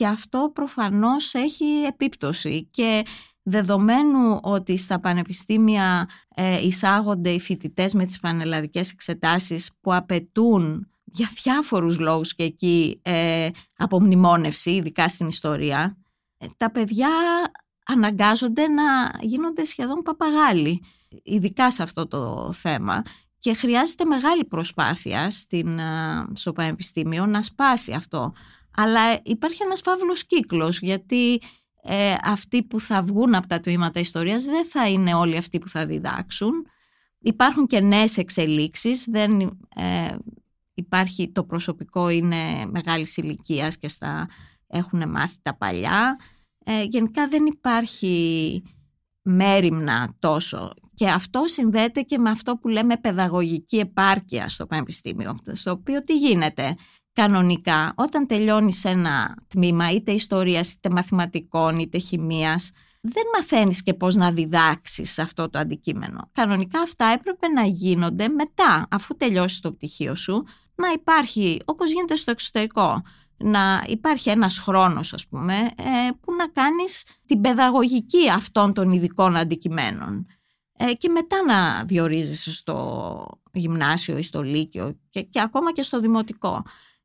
[0.00, 3.02] και αυτό προφανώς έχει επίπτωση και
[3.42, 11.28] δεδομένου ότι στα πανεπιστήμια ε, εισάγονται οι φοιτητές με τις πανελλαδικές εξετάσεις που απαιτούν για
[11.42, 15.96] διάφορους λόγους και εκεί ε, απομνημόνευση, ειδικά στην ιστορία,
[16.38, 17.08] ε, τα παιδιά
[17.86, 18.82] αναγκάζονται να
[19.20, 20.82] γίνονται σχεδόν παπαγάλοι,
[21.22, 23.02] ειδικά σε αυτό το θέμα.
[23.38, 28.32] Και χρειάζεται μεγάλη προσπάθεια στην, ε, στο Πανεπιστήμιο να σπάσει αυτό.
[28.82, 31.40] Αλλά υπάρχει ένας φαύλος κύκλος, γιατί
[31.82, 35.68] ε, αυτοί που θα βγουν από τα τμήματα ιστορίας δεν θα είναι όλοι αυτοί που
[35.68, 36.52] θα διδάξουν.
[37.18, 39.40] Υπάρχουν και νέες εξελίξεις, δεν,
[39.76, 40.16] ε,
[40.74, 44.28] υπάρχει το προσωπικό είναι μεγάλης ηλικίας και στα
[44.66, 46.18] έχουν μάθει τα παλιά.
[46.64, 48.62] Ε, γενικά δεν υπάρχει
[49.22, 55.70] μέρημνα τόσο και αυτό συνδέεται και με αυτό που λέμε παιδαγωγική επάρκεια στο πανεπιστήμιο στο
[55.70, 56.74] οποίο τι γίνεται;
[57.12, 62.70] Κανονικά όταν τελειώνεις ένα τμήμα είτε ιστορίας είτε μαθηματικών είτε χημίας
[63.00, 66.30] δεν μαθαίνεις και πώς να διδάξεις αυτό το αντικείμενο.
[66.32, 70.44] Κανονικά αυτά έπρεπε να γίνονται μετά, αφού τελειώσεις το πτυχίο σου,
[70.74, 73.02] να υπάρχει, όπως γίνεται στο εξωτερικό,
[73.36, 79.36] να υπάρχει ένας χρόνος ας πούμε ε, που να κάνεις την παιδαγωγική αυτών των ειδικών
[79.36, 80.26] αντικειμένων
[80.76, 86.00] ε, και μετά να διορίζεσαι στο γυμνάσιο ή στο λύκειο και, και ακόμα και στο
[86.00, 86.62] δημοτικό.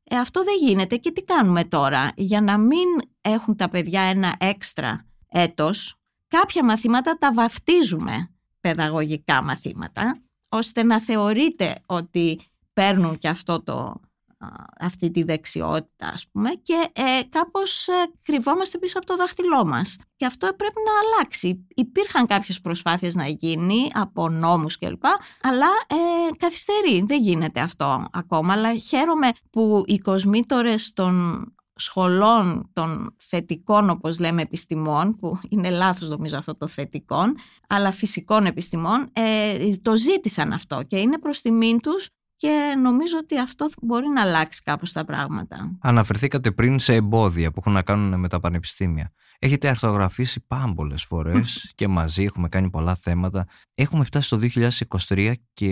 [0.08, 2.88] Ε, αυτό δεν γίνεται και τι κάνουμε τώρα; Για να μην
[3.20, 11.82] έχουν τα παιδιά ένα έξτρα έτος κάποια μαθήματα τα βαφτίζουμε παιδαγωγικά μαθήματα ώστε να θεωρείται
[11.86, 12.40] ότι
[12.72, 14.00] παίρνουν και αυτό το
[14.80, 19.96] αυτή τη δεξιότητα ας πούμε και ε, κάπως ε, κρυβόμαστε πίσω από το δάχτυλό μας.
[20.16, 21.66] Και αυτό πρέπει να αλλάξει.
[21.74, 25.04] Υπήρχαν κάποιες προσπάθειες να γίνει από νόμους κλπ
[25.42, 27.04] αλλά ε, καθυστερεί.
[27.06, 28.52] Δεν γίνεται αυτό ακόμα.
[28.52, 31.44] Αλλά χαίρομαι που οι κοσμήτορες των
[31.76, 37.36] σχολών των θετικών όπως λέμε επιστημών που είναι λάθος νομίζω αυτό το θετικών
[37.68, 43.38] αλλά φυσικών επιστημών ε, το ζήτησαν αυτό και είναι προς τιμήν τους και νομίζω ότι
[43.38, 45.78] αυτό μπορεί να αλλάξει κάπως τα πράγματα.
[45.80, 49.12] Αναφερθήκατε πριν σε εμπόδια που έχουν να κάνουν με τα πανεπιστήμια.
[49.38, 53.46] Έχετε αρθογραφήσει πάμπολες φορές και μαζί έχουμε κάνει πολλά θέματα.
[53.74, 54.38] Έχουμε φτάσει το
[55.08, 55.66] 2023 και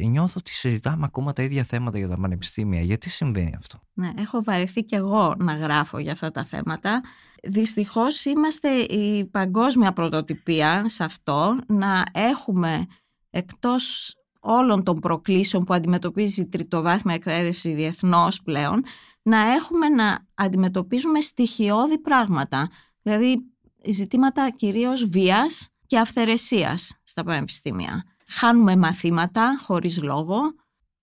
[0.00, 2.80] νιώθω ότι συζητάμε ακόμα τα ίδια θέματα για τα πανεπιστήμια.
[2.80, 7.00] Γιατί συμβαίνει αυτό; Ναι, έχω βαρεθεί και εγώ να γράφω για αυτά τα θέματα.
[7.42, 12.86] Δυστυχώς είμαστε η παγκόσμια πρωτοτυπία σε αυτό να έχουμε
[13.30, 18.84] εκτός όλων των προκλήσεων που αντιμετωπίζει η τριτοβάθμια εκπαίδευση διεθνώς πλέον,
[19.22, 22.68] να έχουμε να αντιμετωπίζουμε στοιχειώδη πράγματα.
[23.02, 23.36] Δηλαδή
[23.84, 28.04] ζητήματα κυρίως βίας και αυθαιρεσίας στα πανεπιστήμια.
[28.28, 30.40] Χάνουμε μαθήματα χωρίς λόγο.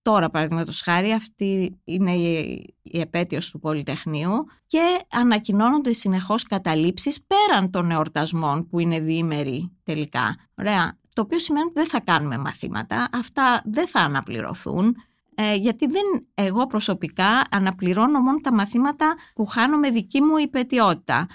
[0.02, 7.91] Τώρα, παραδείγματος χάρη, αυτή είναι η επέτειος του Πολυτεχνείου και ανακοινώνονται συνεχώς καταλήψεις πέραν των
[7.91, 10.36] εορτασμών που είναι διήμεροι τελικά.
[10.56, 14.95] Ωραία το οποίο σημαίνει ότι δεν θα κάνουμε μαθήματα, αυτά δεν θα αναπληρωθούν,
[15.36, 21.28] ε, γιατί δεν εγώ προσωπικά αναπληρώνω μόνο τα μαθήματα που χάνω με δική μου υπετιότητα.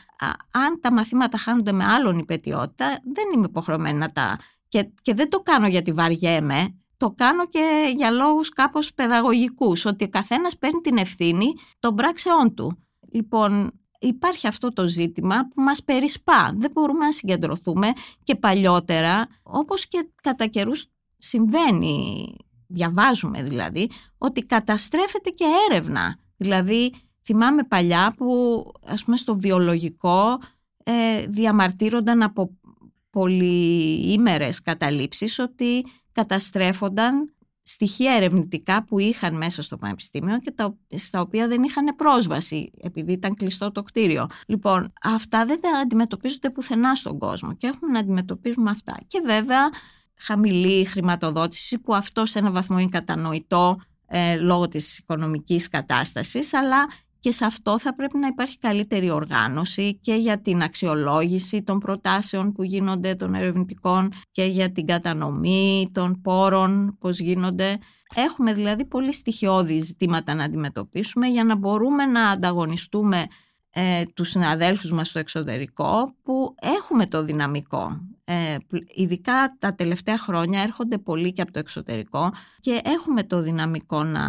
[0.51, 4.39] Αν τα μαθήματα χάνονται με άλλον υπετιότητα, δεν είμαι υποχρεωμένη να τα...
[4.69, 10.05] Και, και δεν το κάνω γιατί βαριέμαι, το κάνω και για λόγους κάπως παιδαγωγικούς, ότι
[10.05, 12.85] ο καθένας παίρνει την ευθύνη των πράξεών του.
[13.13, 13.73] Λοιπόν,
[14.07, 16.55] υπάρχει αυτό το ζήτημα που μας περισπά.
[16.57, 20.87] Δεν μπορούμε να συγκεντρωθούμε και παλιότερα, όπως και κατά καιρούς
[21.17, 22.35] συμβαίνει,
[22.67, 26.19] διαβάζουμε δηλαδή, ότι καταστρέφεται και έρευνα.
[26.37, 26.93] Δηλαδή,
[27.25, 30.39] θυμάμαι παλιά που, ας πούμε, στο βιολογικό
[30.85, 32.51] ε, διαμαρτύρονταν από
[33.11, 37.35] πολυήμερες καταλήψεις ότι καταστρέφονταν
[37.67, 43.13] στοιχεία ερευνητικά που είχαν μέσα στο πανεπιστήμιο και τα, στα οποία δεν είχαν πρόσβαση επειδή
[43.13, 44.27] ήταν κλειστό το κτίριο.
[44.47, 48.99] Λοιπόν, αυτά δεν τα αντιμετωπίζονται πουθενά στον κόσμο και έχουμε να αντιμετωπίζουμε αυτά.
[49.07, 49.71] Και βέβαια
[50.17, 56.87] χαμηλή χρηματοδότηση που αυτό σε ένα βαθμό είναι κατανοητό ε, λόγω της οικονομικής κατάστασης αλλά
[57.25, 62.53] και σε αυτό θα πρέπει να υπάρχει καλύτερη οργάνωση και για την αξιολόγηση των προτάσεων
[62.53, 67.79] που γίνονται των ερευνητικών και για την κατανομή των πόρων, πώς γίνονται.
[68.15, 73.27] Έχουμε δηλαδή πολύ στοιχειώδη ζητήματα να αντιμετωπίσουμε για να μπορούμε να ανταγωνιστούμε
[73.71, 78.01] ε, τους συναδέλφους μας στο εξωτερικό που έχουμε το δυναμικό.
[78.27, 78.57] Ε,
[78.95, 84.21] ειδικά τα τελευταία χρόνια έρχονται πολλοί και από το εξωτερικό και έχουμε το δυναμικό να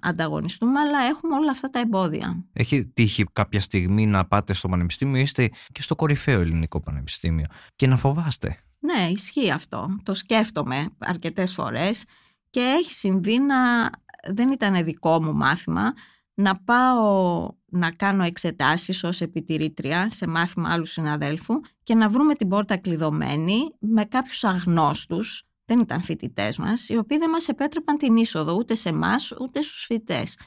[0.00, 2.44] ανταγωνιστούμε αλλά έχουμε όλα αυτά τα εμπόδια.
[2.52, 7.86] Έχει τύχει κάποια στιγμή να πάτε στο πανεπιστήμιο είστε και στο κορυφαίο ελληνικό πανεπιστήμιο και
[7.86, 9.96] να φοβάστε; Ναι, ισχύει αυτό.
[10.02, 12.04] Το σκέφτομαι αρκετές φορές
[12.50, 13.90] και έχει συμβεί να
[14.32, 15.92] δεν ήταν δικό μου μάθημα
[16.38, 22.48] να πάω να κάνω εξετάσεις ως επιτηρήτρια σε μάθημα άλλου συναδέλφου και να βρούμε την
[22.48, 28.16] πόρτα κλειδωμένη με κάποιους αγνώστους, δεν ήταν φοιτητές μας, οι οποίοι δεν μας επέτρεπαν την
[28.16, 30.38] είσοδο ούτε σε εμάς ούτε στους φοιτητές.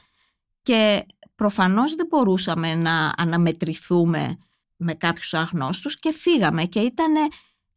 [0.62, 4.38] Και προφανώς δεν μπορούσαμε να αναμετρηθούμε
[4.76, 7.14] με κάποιους αγνώστους και φύγαμε και ήταν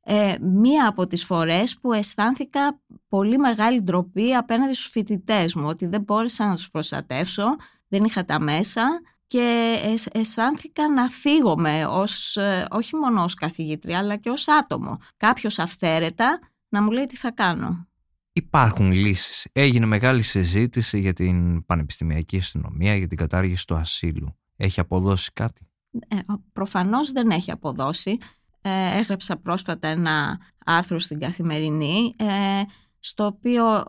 [0.06, 5.86] ε, μία από τις φορές που αισθάνθηκα πολύ μεγάλη ντροπή απέναντι στους φοιτητές μου, ότι
[5.86, 7.56] δεν μπόρεσα να τους προστατεύσω,
[7.94, 9.76] δεν είχα τα μέσα και
[10.14, 14.98] αισθάνθηκα να φύγομαι ως, ε, όχι μόνο ως καθηγήτρια αλλά και ως άτομο.
[15.18, 17.88] Κάποιος αυθαίρετα να μου λέει τι θα κάνω.
[18.34, 19.48] Υπάρχουν λύσεις.
[19.52, 24.38] Έγινε μεγάλη συζήτηση για την πανεπιστημιακή αστυνομία, για την κατάργηση του ασύλου.
[24.56, 25.68] Έχει αποδώσει κάτι;
[26.08, 26.18] Ε,
[26.54, 28.18] προφανώς δεν έχει αποδώσει.
[28.62, 32.62] Ε, έγραψα πρόσφατα ένα άρθρο στην Καθημερινή ε,
[33.00, 33.84] στο οποίο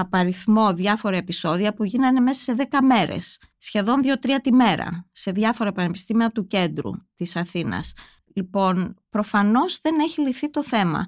[0.00, 5.72] απαριθμό διάφορα επεισόδια που γίνανε μέσα σε 10 μέρες, σχεδόν 2-3 τη μέρα, σε διάφορα
[5.72, 7.92] πανεπιστήμια του κέντρου της Αθήνας.
[8.34, 11.06] Λοιπόν, προφανώς δεν έχει λυθεί το θέμα.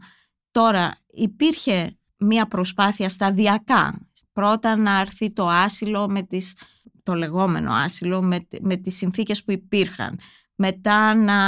[0.51, 4.09] Τώρα υπήρχε μία προσπάθεια σταδιακά.
[4.33, 6.57] Πρώτα να έρθει το άσυλο με τις,
[7.03, 10.19] το λεγόμενο άσυλο με, με τις συνθήκες που υπήρχαν.
[10.55, 11.39] Μετά να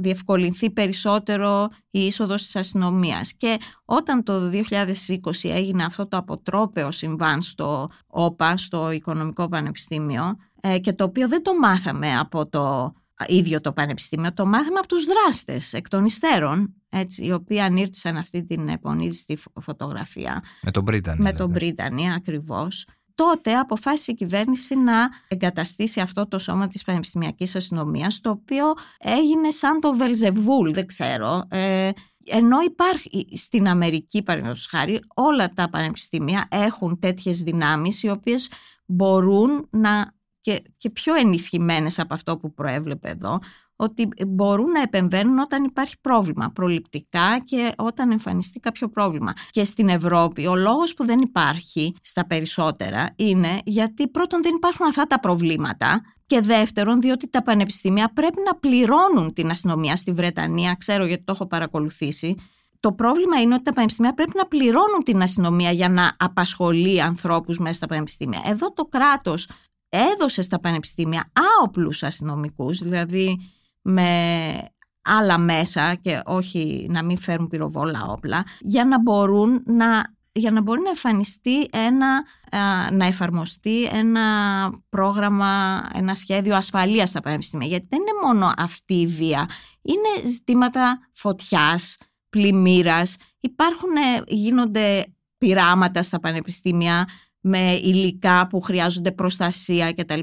[0.00, 3.32] διευκολυνθεί περισσότερο η είσοδος της αστυνομίας.
[3.32, 10.78] Και όταν το 2020 έγινε αυτό το αποτρόπαιο συμβάν στο ΟΠΑ, στο Οικονομικό Πανεπιστήμιο, ε,
[10.78, 12.92] και το οποίο δεν το μάθαμε από το
[13.26, 18.16] ίδιο το πανεπιστήμιο, το μάθαμε από τους δράστες εκ των υστέρων, έτσι, οι οποίοι ανήρτησαν
[18.16, 20.42] αυτή την επονίδιστη φωτογραφία.
[20.62, 21.22] Με τον Μπρίτανη.
[21.22, 22.86] Με τον Μπρίτανη, ακριβώς.
[23.20, 28.64] Τότε αποφάσισε η κυβέρνηση να εγκαταστήσει αυτό το σώμα της Πανεπιστημιακής Αστυνομίας, το οποίο
[28.98, 31.90] έγινε σαν το Βελζεβούλ, δεν ξέρω, ε,
[32.24, 38.50] ενώ υπάρχει στην Αμερική, παραδείγματος χάρη, όλα τα πανεπιστήμια έχουν τέτοιες δυνάμεις οι οποίες
[38.86, 43.38] μπορούν να και, και πιο ενισχυμένες από αυτό που προέβλεπε εδώ,
[43.80, 49.32] ότι μπορούν να επεμβαίνουν όταν υπάρχει πρόβλημα, προληπτικά και όταν εμφανιστεί κάποιο πρόβλημα.
[49.50, 54.86] Και στην Ευρώπη ο λόγος που δεν υπάρχει στα περισσότερα είναι γιατί πρώτον δεν υπάρχουν
[54.86, 60.74] αυτά τα προβλήματα και δεύτερον διότι τα πανεπιστήμια πρέπει να πληρώνουν την αστυνομία στη Βρετανία,
[60.78, 62.34] ξέρω γιατί το έχω παρακολουθήσει,
[62.80, 67.58] το πρόβλημα είναι ότι τα πανεπιστήμια πρέπει να πληρώνουν την αστυνομία για να απασχολεί ανθρώπους
[67.58, 68.42] μέσα στα πανεπιστήμια.
[68.46, 69.48] Εδώ το κράτος
[69.88, 73.40] έδωσε στα πανεπιστήμια άοπλους αστυνομικούς, δηλαδή
[73.82, 74.08] με
[75.02, 80.60] άλλα μέσα και όχι να μην φέρουν πυροβόλα όπλα, για να μπορούν να για να
[80.60, 82.24] μπορεί να εμφανιστεί ένα,
[82.92, 84.22] να εφαρμοστεί ένα
[84.88, 87.66] πρόγραμμα, ένα σχέδιο ασφαλείας στα πανεπιστήμια.
[87.66, 89.48] Γιατί δεν είναι μόνο αυτή η βία,
[89.82, 91.98] είναι ζητήματα φωτιάς,
[92.30, 97.08] πλημμύρας, υπάρχουν, ε, γίνονται πειράματα στα πανεπιστήμια
[97.40, 100.20] με υλικά που χρειάζονται προστασία κτλ.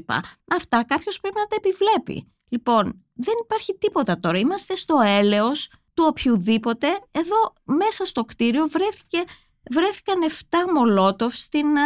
[0.55, 2.31] Αυτά κάποιος πρέπει να τα επιβλέπει.
[2.49, 4.37] Λοιπόν, δεν υπάρχει τίποτα τώρα.
[4.37, 6.87] Είμαστε στο έλεος του οποιοδήποτε.
[7.11, 9.23] Εδώ μέσα στο κτίριο βρέθηκε,
[9.71, 10.33] βρέθηκαν 7
[10.73, 11.81] μολότοφ στην, ε,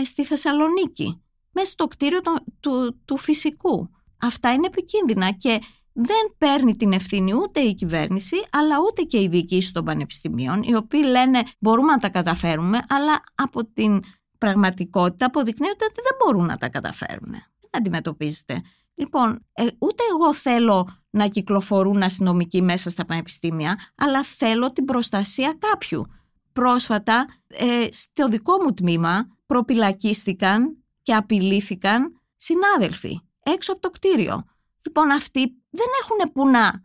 [0.00, 1.22] ε, στη Θεσσαλονίκη.
[1.50, 2.20] Μέσα στο κτίριο
[2.60, 3.90] του, του φυσικού.
[4.20, 5.60] Αυτά είναι επικίνδυνα και
[5.92, 10.74] δεν παίρνει την ευθύνη ούτε η κυβέρνηση, αλλά ούτε και οι διοικήσεις των πανεπιστημίων, οι
[10.74, 14.02] οποίοι λένε μπορούμε να τα καταφέρουμε, αλλά από την
[14.38, 17.30] πραγματικότητα αποδεικνύεται ότι δεν μπορούν να τα καταφέρουν.
[17.30, 18.62] Δεν αντιμετωπίζετε.
[18.98, 25.56] Λοιπόν, ε, ούτε εγώ θέλω να κυκλοφορούν αστυνομικοί μέσα στα πανεπιστήμια, αλλά θέλω την προστασία
[25.58, 26.06] κάποιου.
[26.52, 34.44] Πρόσφατα, ε, στο δικό μου τμήμα, προπυλακίστηκαν και απειλήθηκαν συνάδελφοι έξω από το κτίριο.
[34.82, 36.84] Λοιπόν, αυτοί δεν έχουν που να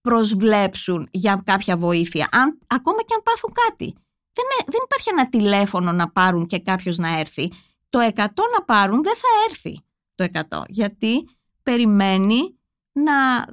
[0.00, 3.94] προσβλέψουν για κάποια βοήθεια, αν, ακόμα και αν πάθουν κάτι.
[4.32, 7.52] Δεν, δεν υπάρχει ένα τηλέφωνο να πάρουν και κάποιος να έρθει.
[7.88, 9.80] Το 100 να πάρουν δεν θα έρθει
[10.14, 10.24] το
[10.58, 10.62] 100.
[10.68, 11.28] Γιατί
[11.62, 12.56] περιμένει
[12.92, 13.46] να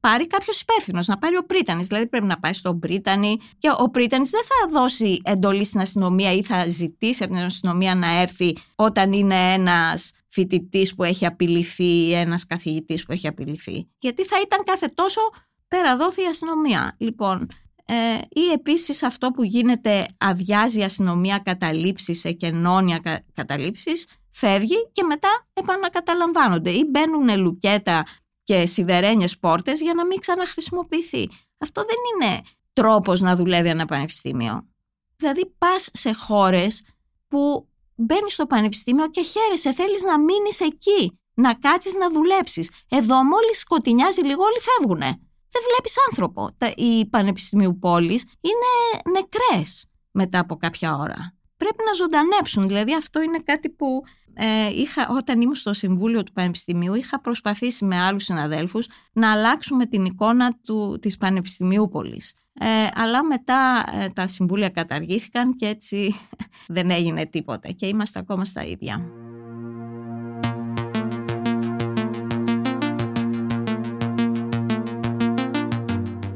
[0.00, 1.86] πάρει κάποιος υπεύθυνος, να πάρει ο Πρίτανης.
[1.86, 6.32] Δηλαδή πρέπει να πάει στον Πρίτανη και ο Πρίτανης δεν θα δώσει εντολή στην αστυνομία
[6.32, 12.06] ή θα ζητήσει από την αστυνομία να έρθει όταν είναι ένας φοιτητής που έχει απειληθεί
[12.06, 13.88] ή ένας καθηγητής που έχει απειληθεί.
[13.98, 15.20] Γιατί θα ήταν κάθε τόσο
[15.68, 16.96] πέρα δόθη η αστυνομία.
[16.98, 17.48] Λοιπόν,
[17.84, 17.94] ε,
[18.28, 25.02] ή επίσης αυτό που γίνεται αδειάζει η αστυνομία καταλήψεις σε κενώνια κα, καταλήψεις, φεύγει και
[25.02, 28.06] μετά επανακαταλαμβάνονται ή μπαίνουν λουκέτα
[28.42, 31.28] και σιδερένιες πόρτες για να μην ξαναχρησιμοποιηθεί.
[31.58, 32.40] Αυτό δεν είναι
[32.72, 34.68] τρόπος να δουλεύει ένα πανεπιστήμιο.
[35.16, 36.82] Δηλαδή πας σε χώρες
[37.28, 42.70] που μπαίνεις στο πανεπιστήμιο και χαίρεσαι, θέλεις να μείνεις εκεί, να κάτσεις να δουλέψεις.
[42.88, 45.20] Εδώ μόλις σκοτεινιάζει λίγο όλοι φεύγουνε
[45.56, 46.54] δεν βλέπεις άνθρωπο.
[46.58, 51.34] Τα, οι πανεπιστημίου πόλεις είναι νεκρές μετά από κάποια ώρα.
[51.56, 54.02] Πρέπει να ζωντανέψουν, δηλαδή αυτό είναι κάτι που
[54.38, 59.86] ε, είχα, όταν ήμουν στο Συμβούλιο του Πανεπιστημίου είχα προσπαθήσει με άλλους συναδέλφους να αλλάξουμε
[59.86, 62.34] την εικόνα του, της Πανεπιστημίου Πόλης.
[62.60, 66.14] Ε, αλλά μετά ε, τα συμβούλια καταργήθηκαν και έτσι
[66.76, 69.10] δεν έγινε τίποτα και είμαστε ακόμα στα ίδια.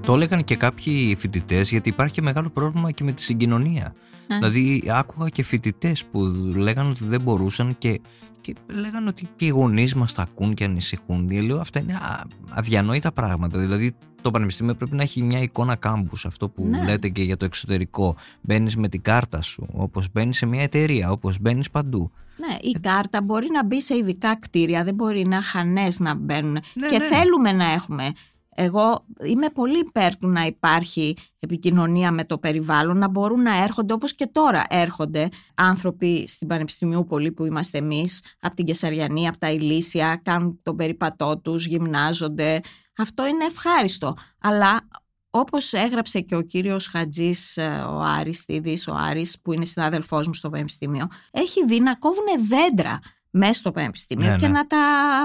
[0.07, 3.95] Το έλεγαν και κάποιοι φοιτητές, γιατί υπάρχει και μεγάλο πρόβλημα και με τη συγκοινωνία.
[4.31, 4.37] Ναι.
[4.37, 6.21] Δηλαδή, άκουγα και φοιτητές που
[6.57, 8.01] λέγανε ότι δεν μπορούσαν και,
[8.41, 11.29] και λέγανε ότι και οι γονείς μας τα ακούν και ανησυχούν.
[11.29, 11.99] Και λέω, αυτά είναι
[12.51, 13.59] αδιανόητα πράγματα.
[13.59, 16.85] Δηλαδή, το πανεπιστήμιο πρέπει να έχει μια εικόνα κάμπους, αυτό που ναι.
[16.85, 18.17] λέτε και για το εξωτερικό.
[18.41, 22.11] Μπαίνεις με την κάρτα σου, όπως μπαίνεις σε μια εταιρεία, όπως μπαίνεις παντού.
[22.37, 26.53] Ναι, η κάρτα μπορεί να μπει σε ειδικά κτίρια, δεν μπορεί να χανές να μπαίνουν.
[26.53, 27.05] Ναι, και ναι.
[27.05, 28.13] θέλουμε να έχουμε
[28.63, 33.93] εγώ είμαι πολύ υπέρ του να υπάρχει επικοινωνία με το περιβάλλον, να μπορούν να έρχονται
[33.93, 39.51] όπως και τώρα έρχονται άνθρωποι στην Πανεπιστημιούπολη που είμαστε εμείς, από την Κεσαριανή, από τα
[39.51, 42.61] Ηλίσια, κάνουν τον περιπατό τους, γυμνάζονται,
[42.97, 44.15] Αυτό είναι ευχάριστο.
[44.41, 44.89] Αλλά
[45.31, 50.35] όπως έγραψε και ο κύριος Χατζής, ε, ο Αριστίδης, ο Άρης, που είναι συνάδελφός μου
[50.35, 52.99] στο Πανεπιστήμιο, έχει δει να κόβουν δέντρα
[53.31, 54.53] μέσα στο πανεπιστήμιο Ναι, και ναι.
[54.53, 54.79] να τα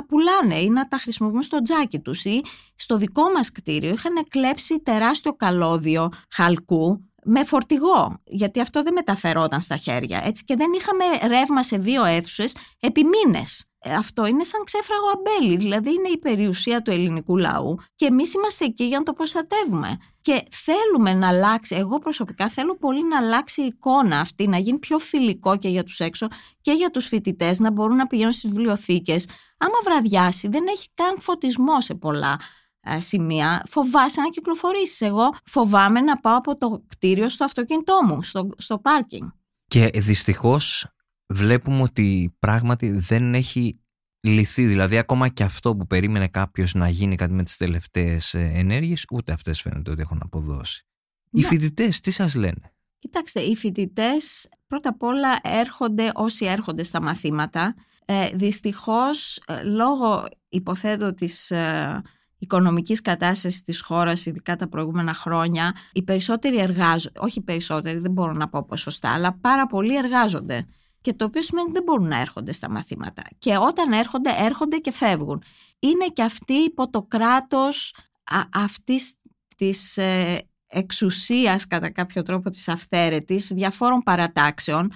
[0.08, 2.42] πουλάνε ή να τα χρησιμοποιούν στο τζάκι τους ή
[2.76, 9.62] στο δικό μας κτίριο είχαν κλέψει τεράστιο καλώδιο χαλκού με φορτηγό, γιατί αυτό δεν μεταφερόταν
[9.62, 10.22] στα χέρια.
[10.26, 13.66] Έτσι, και δεν είχαμε ρεύμα σε δύο αίθουσες επί μήνες.
[13.88, 18.34] Ε, Αυτό είναι σαν ξέφραγο αμπέλι, δηλαδή είναι η περιουσία του ελληνικού λαού και εμείς
[18.34, 19.98] είμαστε εκεί για να το προστατεύουμε.
[20.22, 24.80] Και θέλουμε να αλλάξει, εγώ προσωπικά θέλω πολύ να αλλάξει η εικόνα αυτή, να γίνει
[24.80, 26.28] πιο φιλικό και για τους έξω
[26.62, 29.28] και για τους φοιτητές να μπορούν να πηγαίνουν στις βιβλιοθήκες.
[29.58, 32.40] Άμα βραδιάσει δεν έχει καν φωτισμό σε πολλά
[32.80, 35.02] ε, σημεία, φοβάσαι να κυκλοφορήσεις.
[35.02, 39.28] Εγώ φοβάμαι να πάω από το κτίριο στο αυτοκίνητό μου, στο, στο πάρκινγκ.
[39.68, 40.95] Και δυστυχώς
[41.28, 43.80] βλέπουμε ότι πράγματι δεν έχει
[44.20, 44.66] λυθεί.
[44.66, 49.06] Δηλαδή ακόμα και αυτό που περίμενε κάποιος να γίνει κάτι με τις τελευταίες ε, ενέργειες,
[49.12, 50.86] ούτε αυτές φαίνεται ότι έχουν αποδώσει.
[51.32, 51.48] Οι Ναι.
[51.48, 57.76] φοιτητές τι σας λένε; Κοιτάξτε, οι φοιτητές πρώτα απ' όλα έρχονται όσοι έρχονται στα μαθήματα.
[58.06, 62.02] Ε, δυστυχώς, ε, λόγω υποθέτω της ε,
[62.38, 68.12] οικονομικής κατάστασης της χώρας, ειδικά τα προηγούμενα χρόνια, οι περισσότεροι εργάζονται, όχι οι περισσότεροι, δεν
[68.12, 70.66] μπορώ να πω ποσοστά, αλλά πάρα πολλοί εργάζονται.
[71.06, 73.24] Και το οποίο σημαίνει ότι δεν μπορούν να έρχονται στα μαθήματα.
[73.38, 75.44] Και όταν έρχονται, έρχονται και φεύγουν.
[75.80, 79.16] Είναι και αυτοί υπό το κράτος α, αυτής
[79.58, 84.92] της ε, εξουσίας κατά κάποιο τρόπο της αυθαίρετης διαφόρων παρατάξεων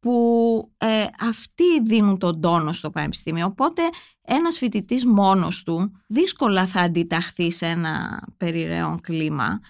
[0.00, 3.46] που ε, αυτοί δίνουν τον τόνο στο πανεπιστήμιο.
[3.46, 3.82] Οπότε
[4.22, 9.60] ένας φοιτητής μόνος του δύσκολα θα αντιταχθεί σε ένα περιραίον κλίμα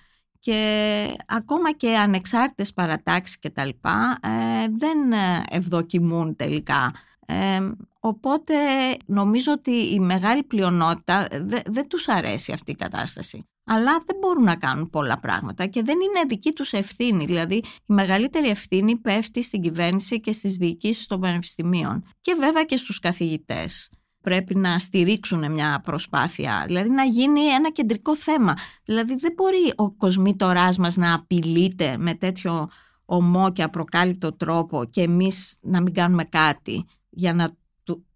[0.45, 6.93] και ακόμα και ανεξάρτητες παρατάξεις και τα λοιπά ε, δεν ε, ευδοκιμούν τελικά.
[7.27, 7.71] Ε,
[8.01, 8.55] οπότε
[9.07, 13.49] νομίζω ότι η μεγάλη πλειονότητα δε- δεν τους αρέσει αυτή η κατάσταση.
[13.65, 17.25] Αλλά δεν μπορούν να κάνουν πολλά πράγματα και δεν είναι δική τους ευθύνη.
[17.25, 22.77] Δηλαδή η μεγαλύτερη ευθύνη πέφτει στην κυβέρνηση και στις διοικήσεις των πανεπιστημίων και βέβαια και
[22.77, 23.91] στους καθηγητές.
[24.25, 28.55] Πρέπει να στηρίξουν μια προσπάθεια, δηλαδή να γίνει ένα κεντρικό θέμα.
[28.85, 32.69] Δηλαδή δεν μπορεί ο κοσμήτοράς μας να απειλείται με τέτοιο
[33.05, 37.57] ομό και απροκάλυπτο τρόπο και εμείς να μην κάνουμε κάτι για να του,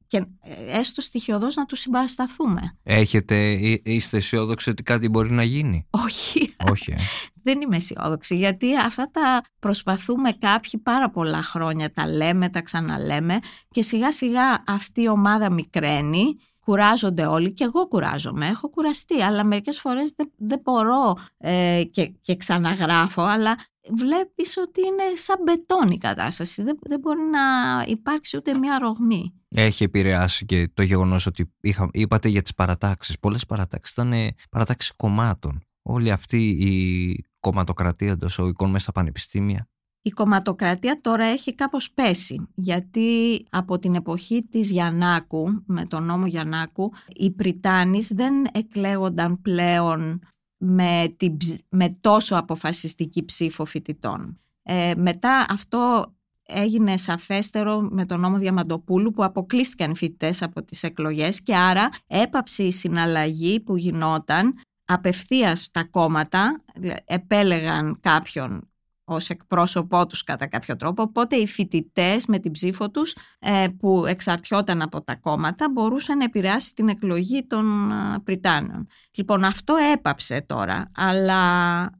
[0.08, 2.76] και ε, έστω στοιχειοδός να τους συμπαρασταθούμε.
[2.82, 6.90] Έχετε, εί- είστε αισιόδοξοι ότι κάτι μπορεί να γίνει; Όχι, Όχι.
[6.90, 6.96] ε.
[7.42, 13.38] δεν είμαι αισιόδοξη γιατί αυτά τα προσπαθούμε κάποιοι πάρα πολλά χρόνια, τα λέμε, τα ξαναλέμε
[13.70, 16.24] και σιγά σιγά αυτή η ομάδα μικραίνει,
[16.64, 22.06] κουράζονται όλοι και εγώ κουράζομαι, έχω κουραστεί αλλά μερικές φορές δεν, δεν μπορώ ε, και,
[22.20, 23.56] και ξαναγράφω αλλά
[23.96, 27.40] βλέπεις ότι είναι σαν μπετόν η κατάσταση, δεν, δεν μπορεί να
[27.86, 29.32] υπάρξει ούτε μια ρογμή.
[29.48, 33.18] Έχει επηρεάσει και το γεγονός ότι είχα, είπατε για τις παρατάξεις.
[33.18, 35.60] Πολλές παρατάξεις ήταν ε, παρατάξεις κομμάτων.
[35.82, 39.68] Όλη αυτή η κομματοκρατία εντός οικών μέσα στα πανεπιστήμια.
[40.02, 46.26] Η κομματοκρατία τώρα έχει κάπως πέσει, γιατί από την εποχή της Γιαννάκου, με τον νόμο
[46.26, 50.20] Γιαννάκου, οι Πριτάνης δεν εκλέγονταν πλέον
[50.58, 54.38] με, την, ψ- με τόσο αποφασιστική ψήφο φοιτητών.
[54.62, 60.82] Ε, μετά αυτό έγινε σαφέστερο με τον νόμο Διαμαντοπούλου που αποκλείστηκαν οι φοιτητές από τις
[60.82, 64.54] εκλογές και άρα έπαψε η συναλλαγή που γινόταν
[64.84, 68.68] απευθείας τα κόμματα δηλαδή, επέλεγαν κάποιον
[69.14, 74.04] ως εκπρόσωπό τους κατά κάποιο τρόπο, οπότε οι φοιτητές με την ψήφο τους ε, που
[74.06, 78.86] εξαρτιόταν από τα κόμματα μπορούσαν να επηρεάσει την εκλογή των ε, Πριτάνων.
[79.14, 81.42] Λοιπόν αυτό έπαψε τώρα, αλλά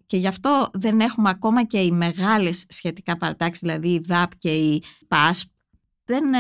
[0.07, 4.55] και γι' αυτό δεν έχουμε ακόμα και οι μεγάλες σχετικά παρατάξεις, δηλαδή η ΔΑΠ και
[4.55, 5.49] η ΠΑΣΠ,
[6.05, 6.39] δεν ε,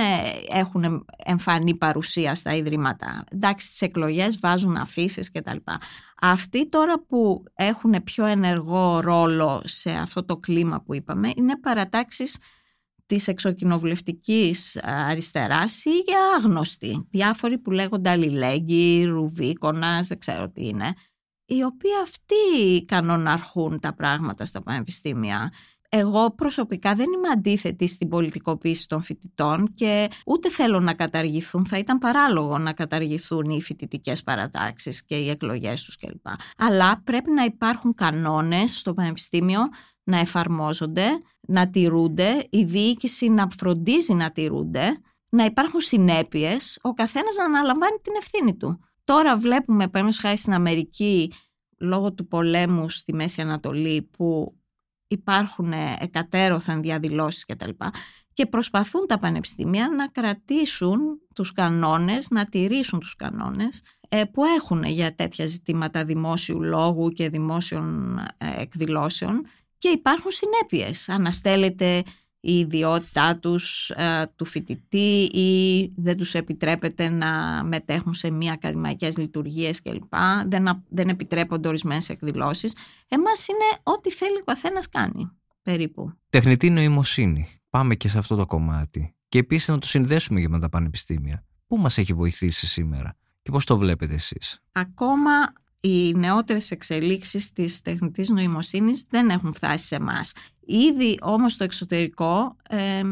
[0.49, 3.25] έχουν εμφανή παρουσία στα ιδρύματα.
[3.33, 5.57] Εντάξει, στις εκλογές βάζουν αφήσεις κτλ.
[6.21, 12.39] Αυτοί τώρα που έχουν πιο ενεργό ρόλο σε αυτό το κλίμα που είπαμε είναι παρατάξεις
[13.07, 17.07] της εξοκοινοβουλευτικής αριστεράς ή για άγνωστοι.
[17.11, 20.93] Διάφοροι που λέγονται αλληλέγγυοι, ρουβίκονας, δεν ξέρω τι είναι.
[21.45, 25.53] Οι οποίοι αυτοί κανοναρχούν τα πράγματα στα πανεπιστήμια.
[25.89, 31.67] Εγώ προσωπικά δεν είμαι αντίθετη στην πολιτικοποίηση των φοιτητών και ούτε θέλω να καταργηθούν.
[31.67, 36.27] Θα ήταν παράλογο να καταργηθούν οι φοιτητικές παρατάξεις και οι εκλογές τους κλπ.
[36.59, 39.61] Αλλά πρέπει να υπάρχουν κανόνες στο πανεπιστήμιο
[40.05, 41.07] να εφαρμόζονται,
[41.41, 47.97] να τηρούνται, η διοίκηση να φροντίζει να τηρούνται, να υπάρχουν συνέπειες, ο καθένας να αναλαμβάνει
[48.03, 48.81] την ευθύνη του.
[49.05, 51.33] Τώρα βλέπουμε, παραδείγματος χάρη στην Αμερική,
[51.79, 54.58] λόγω του πολέμου στη Μέση Ανατολή, που
[55.09, 57.71] υπάρχουν εκατέρωθεν διαδηλώσεις κτλ.
[58.33, 61.01] Και προσπαθούν τα πανεπιστήμια να κρατήσουν
[61.35, 67.29] τους κανόνες, να τηρήσουν τους κανόνες ε, που έχουν για τέτοια ζητήματα δημόσιου λόγου και
[67.29, 69.47] δημόσιων ε, εκδηλώσεων
[69.79, 71.09] και υπάρχουν συνέπειες.
[71.09, 72.03] Αναστέλλεται
[72.41, 79.17] η ιδιότητά τους ε, του φοιτητή ή δεν τους επιτρέπεται να μετέχουν σε μία ακαδημαϊκές
[79.17, 80.15] λειτουργίες κλπ.
[80.47, 82.75] Δεν, δεν επιτρέπονται ορισμένες εκδηλώσεις.
[83.09, 85.31] Εμάς είναι ό,τι θέλει ο καθένας κάνει,
[85.63, 86.13] περίπου.
[86.31, 87.49] Τεχνητή νοημοσύνη.
[87.71, 89.15] Πάμε και σε αυτό το κομμάτι.
[89.29, 91.45] Και επίσης να το συνδέσουμε και με τα πανεπιστήμια.
[91.67, 95.31] Πού μας έχει βοηθήσει σήμερα και πώς το βλέπετε εσείς; Ακόμα
[95.81, 100.33] οι νεότερες εξελίξεις της τεχνητής νοημοσύνης δεν έχουν φτάσει σε εμάς.
[100.71, 103.03] Ήδη όμως στο εξωτερικό ε,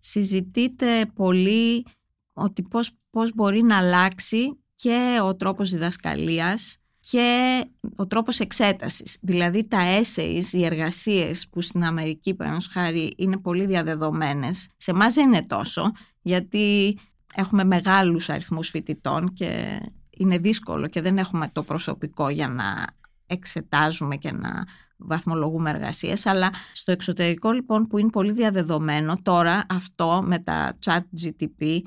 [0.00, 1.86] συζητείται πολύ
[2.32, 7.64] ότι πώς, πώς μπορεί να αλλάξει και ο τρόπος διδασκαλίας και
[7.96, 9.18] ο τρόπος εξέτασης.
[9.22, 14.68] Δηλαδή τα essays, οι εργασίες που στην Αμερική, παραδείγματος χάρη, είναι πολύ διαδεδομένες.
[14.76, 15.92] Σε εμάς δεν είναι τόσο,
[16.22, 16.98] γιατί
[17.34, 19.80] έχουμε μεγάλους αριθμούς φοιτητών και
[20.10, 22.86] είναι δύσκολο και δεν έχουμε το προσωπικό για να
[23.26, 24.64] εξετάζουμε και να
[24.98, 31.00] βαθμολογούμε εργασίες, αλλά στο εξωτερικό λοιπόν που είναι πολύ διαδεδομένο, τώρα αυτό με τα chat
[31.22, 31.80] GTP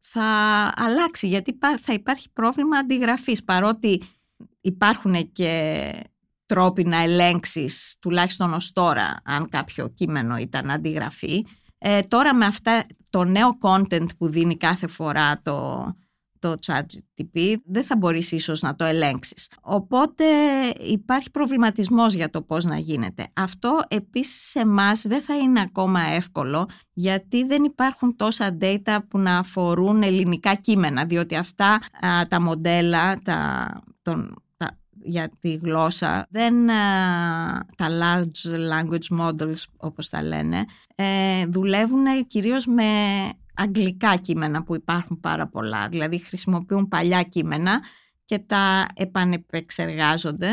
[0.00, 0.24] θα
[0.76, 4.02] αλλάξει γιατί θα υπάρχει πρόβλημα αντιγραφής παρότι
[4.60, 5.92] υπάρχουν και
[6.46, 11.46] τρόποι να ελέγξεις τουλάχιστον ως τώρα αν κάποιο κείμενο ήταν αντιγραφή.
[11.78, 15.86] Ε, τώρα με αυτά το νέο content που δίνει κάθε φορά το,
[16.38, 19.50] το ChatGPT δεν θα μπορείς ίσως να το ελέγξεις.
[19.60, 20.24] Οπότε
[20.78, 23.26] υπάρχει προβληματισμός για το πώς να γίνεται.
[23.32, 29.18] Αυτό επίσης σε εμάς δεν θα είναι ακόμα εύκολο γιατί δεν υπάρχουν τόσα data που
[29.18, 31.78] να αφορούν ελληνικά κείμενα διότι αυτά
[32.28, 33.68] τα μοντέλα τα,
[34.02, 34.42] των,
[35.02, 36.66] για τη γλώσσα δεν
[37.76, 40.64] τα large language models όπως τα λένε
[40.94, 42.84] ε, δουλεύουν κυρίως με
[43.58, 45.88] αγγλικά κείμενα που υπάρχουν πάρα πολλά.
[45.88, 47.82] Δηλαδή χρησιμοποιούν παλιά κείμενα
[48.24, 50.48] και τα επανεπεξεργάζονται.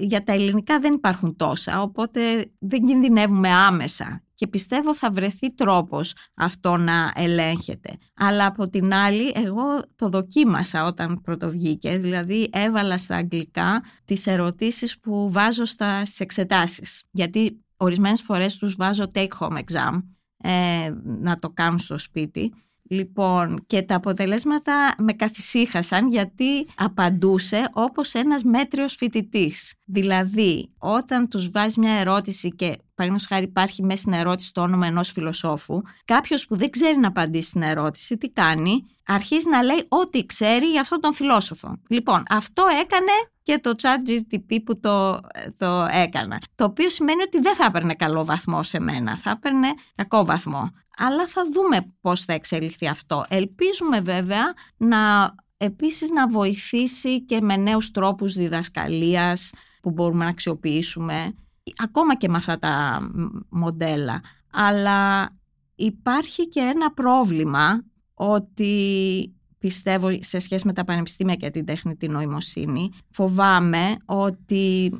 [0.00, 6.14] Για τα ελληνικά δεν υπάρχουν τόσα, οπότε δεν κινδυνεύουμε άμεσα και πιστεύω θα βρεθεί τρόπος
[6.34, 7.98] αυτό να ελέγχεται.
[8.16, 9.62] Αλλά από την άλλη εγώ
[9.96, 17.02] το δοκίμασα όταν πρωτοβγήκε, δηλαδή έβαλα στα αγγλικά τις ερωτήσεις που βάζω στα, στις εξετάσεις.
[17.10, 20.00] Γιατί ορισμένες φορές τους βάζω take home exam
[20.42, 22.52] ε, να το κάνουν στο σπίτι.
[22.90, 29.74] Λοιπόν, και τα αποτελέσματα με καθησύχασαν γιατί απαντούσε όπως ένας μέτριος φοιτητής.
[29.84, 34.86] Δηλαδή, όταν τους βάζει μια ερώτηση και παραδείγματος χάρη υπάρχει μέσα στην ερώτηση το όνομα
[34.86, 39.84] ενός φιλοσόφου, κάποιος που δεν ξέρει να απαντήσει στην ερώτηση, τι κάνει, αρχίζει να λέει
[39.88, 41.78] ό,τι ξέρει για αυτόν τον φιλόσοφο.
[41.88, 45.20] Λοιπόν, αυτό έκανε και το chat GTP που το,
[45.58, 46.40] το έκανα.
[46.54, 50.70] Το οποίο σημαίνει ότι δεν θα έπαιρνε καλό βαθμό σε μένα, θα έπαιρνε κακό βαθμό.
[50.96, 53.24] Αλλά θα δούμε πώς θα εξελιχθεί αυτό.
[53.28, 59.52] Ελπίζουμε βέβαια να επίσης να βοηθήσει και με νέους τρόπους διδασκαλίας
[59.82, 61.34] που μπορούμε να αξιοποιήσουμε
[61.76, 63.00] ακόμα και με αυτά τα
[63.48, 64.20] μοντέλα.
[64.52, 65.30] Αλλά
[65.74, 67.84] υπάρχει και ένα πρόβλημα
[68.18, 74.92] ότι πιστεύω σε σχέση με τα πανεπιστήμια και την τεχνητή νοημοσύνη φοβάμαι ότι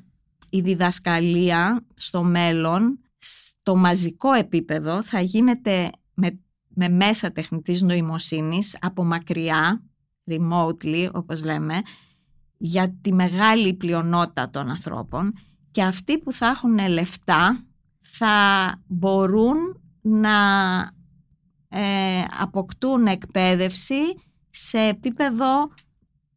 [0.51, 9.05] η διδασκαλία στο μέλλον στο μαζικό επίπεδο θα γίνεται με, με μέσα τεχνητής νοημοσύνης από
[9.05, 9.83] μακριά,
[10.31, 11.81] remotely όπως λέμε,
[12.57, 15.33] για τη μεγάλη πλειονότητα των ανθρώπων.
[15.71, 17.65] Και αυτοί που θα έχουν λεφτά
[18.01, 18.37] θα
[18.87, 19.57] μπορούν
[20.01, 20.31] να
[21.69, 21.81] ε,
[22.39, 24.01] αποκτούν εκπαίδευση
[24.51, 25.71] σε επίπεδο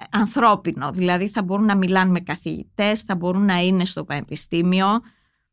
[0.10, 0.92] ανθρώπινο.
[0.92, 4.88] Δηλαδή θα μπορούν να μιλάνε με καθηγητές, θα μπορούν να είναι στο πανεπιστήμιο.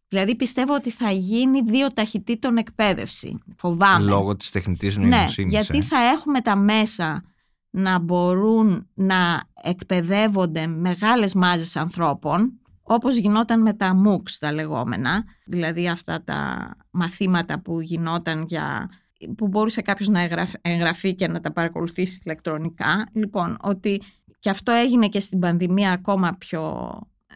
[0.09, 3.39] Δηλαδή πιστεύω ότι θα γίνει δύο ταχυτήτων εκπαίδευση.
[3.57, 4.11] Φοβάμαι.
[4.11, 5.53] Λόγω της τεχνητής ναι, νοημοσύνης.
[5.53, 5.83] Ναι, γιατί ε.
[5.83, 7.25] θα έχουμε τα μέσα
[7.71, 15.89] να μπορούν να εκπαιδεύονται μεγάλες μάζες ανθρώπων όπως γινόταν με τα MOOCs τα λεγόμενα, δηλαδή
[15.89, 18.89] αυτά τα μαθήματα που γινόταν για
[19.37, 20.29] που μπορούσε κάποιος να
[20.63, 23.09] εγγραφεί και να τα παρακολουθήσει ηλεκτρονικά.
[23.13, 24.03] Λοιπόν, ότι
[24.39, 26.93] και αυτό έγινε και στην πανδημία ακόμα πιο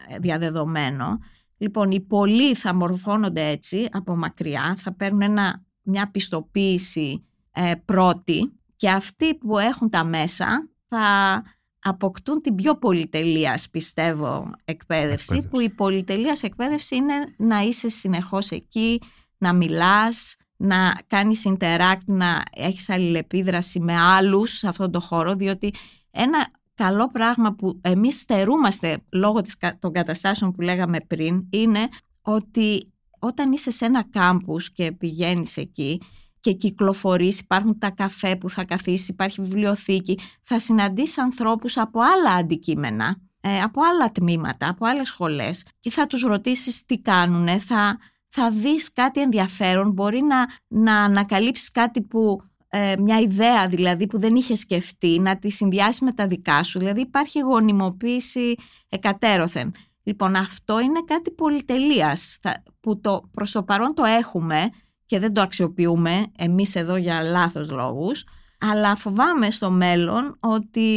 [0.07, 1.19] ε, διαδεδομένο.
[1.57, 8.51] Λοιπόν, οι πολλοί θα μορφώνονται έτσι από μακριά, θα παίρνουν ένα, μια πιστοποίηση ε, πρώτη
[8.75, 11.43] και αυτοί που έχουν τα μέσα θα
[11.79, 19.01] αποκτούν την πιο πολυτελείας πιστεύω εκπαίδευση, που η πολυτελείας εκπαίδευση είναι να είσαι συνεχώς εκεί,
[19.37, 25.73] να μιλάς, να κάνεις interact, να έχεις αλληλεπίδραση με άλλους σε αυτόν τον χώρο, διότι
[26.11, 29.41] ένα καλό πράγμα που εμείς στερούμαστε λόγω
[29.79, 31.87] των καταστάσεων που λέγαμε πριν είναι
[32.21, 36.01] ότι όταν είσαι σε ένα κάμπους και πηγαίνεις εκεί
[36.39, 42.35] και κυκλοφορείς, υπάρχουν τα καφέ που θα καθίσεις, υπάρχει βιβλιοθήκη, θα συναντήσεις ανθρώπους από άλλα
[42.35, 47.97] αντικείμενα, ε, από άλλα τμήματα, από άλλες σχολές και θα τους ρωτήσεις τι κάνουν, θα,
[48.35, 54.19] θα δεις κάτι ενδιαφέρον, μπορεί να, να ανακαλύψεις κάτι που ε, μια ιδέα δηλαδή που
[54.19, 56.79] δεν είχες σκεφτεί, να τη συνδυάσεις με τα δικά σου.
[56.79, 58.55] Δηλαδή υπάρχει γονιμοποίηση
[58.89, 59.71] εκατέρωθεν.
[60.03, 62.39] Λοιπόν, αυτό είναι κάτι πολυτελείας
[62.79, 64.69] που το, προς το παρόν το έχουμε
[65.05, 68.25] και δεν το αξιοποιούμε εμείς εδώ για λάθος λόγους,
[68.59, 70.89] αλλά φοβάμαι στο μέλλον ότι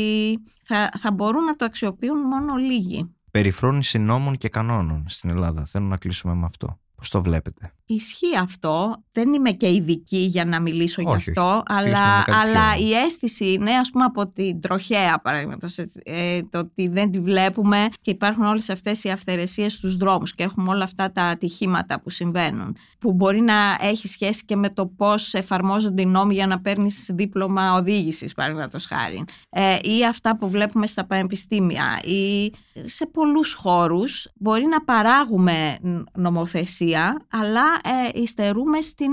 [0.63, 3.15] θα, θα μπορούν να το αξιοποιούν μόνο λίγοι.
[3.31, 5.65] Περιφρόνηση νόμων και κανόνων στην Ελλάδα.
[5.65, 6.79] Θέλω να κλείσουμε με αυτό.
[6.97, 9.03] Πώς το βλέπετε; Ισχύει αυτό.
[9.13, 13.91] Δεν είμαι και ειδική για να μιλήσω γι' αυτό, αλλά, αλλά η αίσθηση είναι ας
[13.91, 19.05] πούμε από την τροχέα παραδείγματος, ε, το ότι δεν τη βλέπουμε και υπάρχουν όλες αυτές
[19.05, 23.77] οι αυθαιρεσίες στους δρόμους και έχουμε όλα αυτά τα ατυχήματα που συμβαίνουν που μπορεί να
[23.81, 28.87] έχει σχέση και με το πώς εφαρμόζονται οι νόμοι για να παίρνεις δίπλωμα οδήγησης παραδείγματος
[28.87, 32.53] χάρη ε, ή αυτά που βλέπουμε στα πανεπιστήμια ή
[32.85, 35.79] σε πολλούς χώρους μπορεί να παράγουμε
[36.13, 39.11] νομοθεσία αλλά ε, υστερούμε στην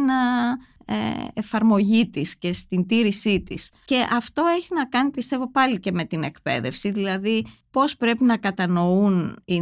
[0.85, 0.95] ε,
[1.33, 3.71] εφαρμογή της και στην τήρησή της.
[3.85, 8.37] Και αυτό έχει να κάνει πιστεύω πάλι και με την εκπαίδευση, δηλαδή πώς πρέπει να
[8.37, 9.55] κατανοούν οι,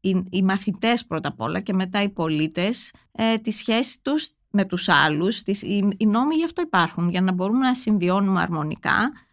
[0.00, 4.64] οι, οι μαθητές πρώτα απ' όλα και μετά οι πολίτες ε, τη σχέση τους με
[4.64, 5.42] τους άλλους.
[5.42, 9.31] Τις, οι, οι νόμοι γι' αυτό υπάρχουν, για να μπορούμε να συμβιώνουμε αρμονικά ε,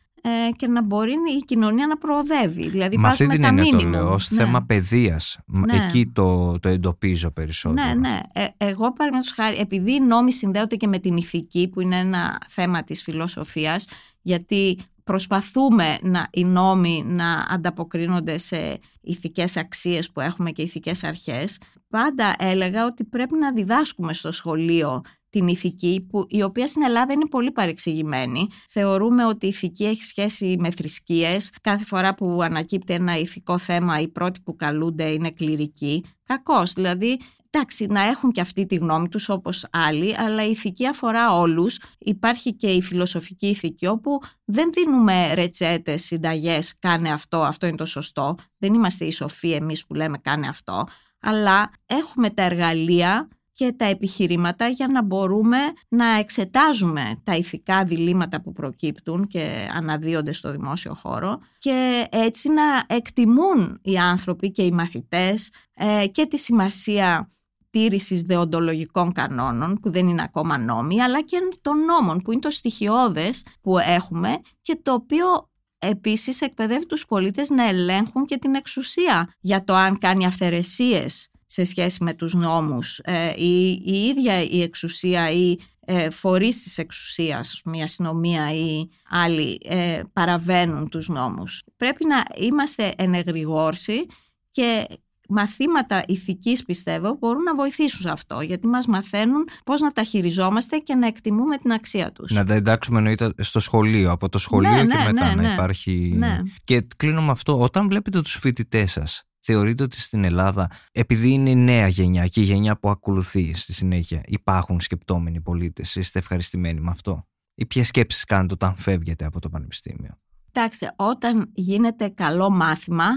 [0.55, 2.69] και να μπορεί η κοινωνία να προοδεύει.
[2.69, 4.43] Δηλαδή Μα αυτή την έννοια το λέω, ως ναι.
[4.43, 5.37] θέμα παιδείας.
[5.45, 5.85] Ναι.
[5.85, 7.87] Εκεί το, το εντοπίζω περισσότερο.
[7.87, 8.19] Ναι, ναι.
[8.33, 12.41] Ε, εγώ παραδείγματος χάρη, επειδή οι νόμοι συνδέονται και με την ηθική, που είναι ένα
[12.47, 13.87] θέμα της φιλοσοφίας,
[14.21, 21.57] γιατί προσπαθούμε να, οι νόμοι να ανταποκρίνονται σε ηθικές αξίες που έχουμε και ηθικές αρχές,
[21.89, 27.13] πάντα έλεγα ότι πρέπει να διδάσκουμε στο σχολείο την ηθική, που, η οποία στην Ελλάδα
[27.13, 28.47] είναι πολύ παρεξηγημένη.
[28.67, 31.51] Θεωρούμε ότι η ηθική έχει σχέση με θρησκείες.
[31.61, 36.03] Κάθε φορά που ανακύπτει ένα ηθικό θέμα, οι πρώτοι που καλούνται είναι κληρικοί.
[36.23, 37.19] Κακώς, δηλαδή
[37.51, 41.79] εντάξει, να έχουν και αυτή τη γνώμη τους όπως άλλοι, αλλά η ηθική αφορά όλους.
[41.97, 47.85] Υπάρχει και η φιλοσοφική ηθική όπου δεν δίνουμε ρετσέτες, συνταγές, κάνε αυτό, αυτό είναι το
[47.85, 48.35] σωστό.
[48.57, 50.87] Δεν είμαστε οι σοφοί εμείς που λέμε κάνε αυτό,
[51.21, 53.27] αλλά έχουμε τα εργαλεία
[53.59, 55.57] και τα επιχειρήματα για να μπορούμε
[55.87, 62.63] να εξετάζουμε τα ηθικά διλήμματα που προκύπτουν και αναδύονται στο δημόσιο χώρο και έτσι να
[62.87, 67.31] εκτιμούν οι άνθρωποι και οι μαθητές ε, και τη σημασία
[67.69, 72.49] τήρησης δεοντολογικών κανόνων που δεν είναι ακόμα νόμοι αλλά και των νόμων που είναι το
[72.49, 75.49] στοιχειώδες που έχουμε και το οποίο
[75.79, 81.65] επίσης εκπαιδεύει τους πολίτες να ελέγχουν και την εξουσία για το αν κάνει αυθαιρεσίες σε
[81.65, 82.99] σχέση με τους νόμους.
[83.03, 89.59] Ε, η, η ίδια η εξουσία ή ε, φορείς της εξουσίας, μια αστυνομία ή άλλοι
[89.63, 91.63] ε, παραβαίνουν τους νόμους.
[91.77, 94.05] Πρέπει να είμαστε ενεγρηγόρσοι
[94.51, 94.87] και
[95.29, 100.77] μαθήματα ηθικής πιστεύω μπορούν να βοηθήσουν σε αυτό γιατί μας μαθαίνουν πώς να τα χειριζόμαστε
[100.77, 102.31] και να εκτιμούμε την αξία τους.
[102.31, 105.53] Να τα εντάξουμε εννοείται στο σχολείο, από το σχολείο ναι, και ναι, μετά ναι, να
[105.53, 106.19] υπάρχει...
[106.63, 111.49] Και κλείνω με αυτό, όταν βλέπετε τους φοιτητές σας θεωρείτε ότι στην Ελλάδα, επειδή είναι
[111.49, 116.79] η νέα γενιά και η γενιά που ακολουθεί στη συνέχεια, υπάρχουν σκεπτόμενοι πολίτες, είστε ευχαριστημένοι
[116.79, 122.49] με αυτό, ή ποιες σκέψεις κάνετε όταν φεύγετε από το Πανεπιστήμιο; Κοιτάξτε, όταν γίνεται καλό
[122.49, 123.07] μάθημα,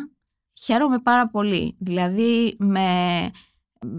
[0.52, 1.76] χαίρομαι πάρα πολύ.
[1.78, 2.86] Δηλαδή, με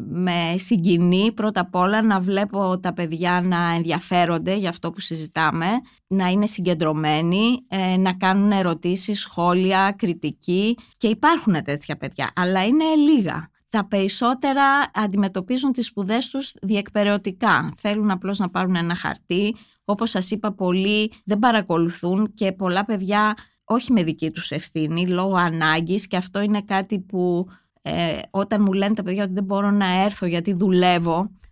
[0.09, 5.67] με συγκινεί πρώτα απ' όλα να βλέπω τα παιδιά να ενδιαφέρονται για αυτό που συζητάμε,
[6.07, 12.83] να είναι συγκεντρωμένοι, ε, να κάνουν ερωτήσεις, σχόλια, κριτική και υπάρχουν τέτοια παιδιά, αλλά είναι
[12.95, 13.51] λίγα.
[13.69, 14.63] Τα περισσότερα
[14.93, 17.73] αντιμετωπίζουν τις σπουδές τους διεκπαιρεωτικά.
[17.75, 19.55] Θέλουν απλώς να πάρουν ένα χαρτί.
[19.85, 25.35] Όπως σας είπα, πολλοί δεν παρακολουθούν και πολλά παιδιά όχι με δική τους ευθύνη, λόγω
[25.35, 27.47] ανάγκης και αυτό είναι κάτι που
[27.85, 31.42] ε, όταν μου λένε τα παιδιά ότι δεν μπορώ να έρθω γιατί δουλεύω, ε,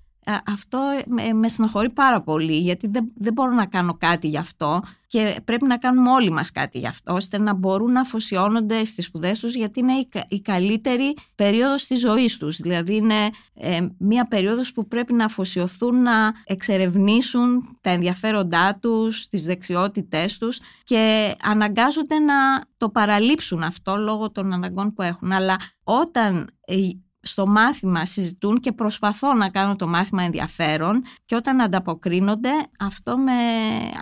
[0.45, 4.81] αυτό με, με συνοχωρεί πάρα πολύ γιατί δεν, δεν μπορώ να κάνω κάτι γι' αυτό
[5.07, 9.05] και πρέπει να κάνουμε όλοι μας κάτι γι' αυτό ώστε να μπορούν να αφοσιώνονται στις
[9.05, 12.57] σπουδές τους γιατί είναι η, η καλύτερη περίοδος της ζωής τους.
[12.57, 19.41] Δηλαδή είναι ε, μια περίοδος που πρέπει να αφοσιωθούν να εξερευνήσουν τα ενδιαφέροντά τους, τις
[19.41, 22.33] δεξιότητές τους και αναγκάζονται να
[22.77, 25.31] το παραλείψουν αυτό λόγω των αναγκών που έχουν.
[25.31, 26.49] Αλλά όταν
[27.21, 32.49] στο μάθημα συζητούν και προσπαθώ να κάνω το μάθημα ενδιαφέρον και όταν ανταποκρίνονται
[32.79, 33.31] αυτό με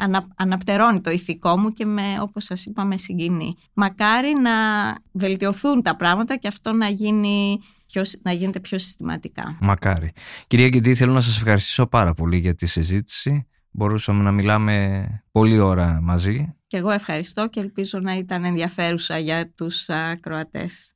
[0.01, 3.55] ανα, αναπτερώνει το ηθικό μου και με όπως σας είπα με συγκινεί.
[3.73, 4.51] Μακάρι να
[5.11, 9.57] βελτιωθούν τα πράγματα και αυτό να γίνει πιο, να γίνεται πιο συστηματικά.
[9.59, 10.11] Μακάρι.
[10.47, 13.47] Κυρία Γκεντή, θέλω να σας ευχαριστήσω πάρα πολύ για τη συζήτηση.
[13.71, 16.53] Μπορούσαμε να μιλάμε πολλή ώρα μαζί.
[16.67, 20.93] Και εγώ ευχαριστώ και ελπίζω να ήταν ενδιαφέρουσα για τους ακροατές.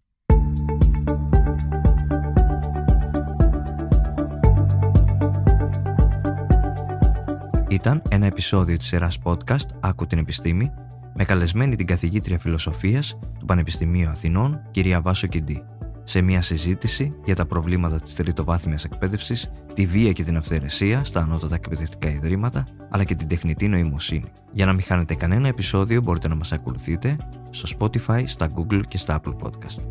[7.73, 10.71] Ήταν ένα επεισόδιο της σειράς podcast «Άκου την επιστήμη»
[11.15, 15.63] με καλεσμένη την καθηγήτρια φιλοσοφίας του Πανεπιστημίου Αθηνών, κυρία Βάσο Κιντή,
[16.03, 21.19] σε μια συζήτηση για τα προβλήματα της τριτοβάθμιας εκπαίδευσης, τη βία και την αυθαιρεσία στα
[21.19, 24.31] ανώτατα εκπαιδευτικά ηδρήματα, αλλά και την τεχνητή νοημοσύνη.
[24.51, 27.17] Για να μην χάνετε κανένα επεισόδιο μπορείτε να μας ακολουθείτε
[27.49, 29.87] στο Spotify, στα Google και στα Apple Podcast.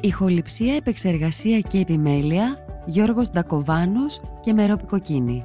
[0.00, 5.44] Ηχοληψία, επεξεργασία και επιμέλεια Γιώργος Ντακοβάνος και Μερόπη Κοκκίνη.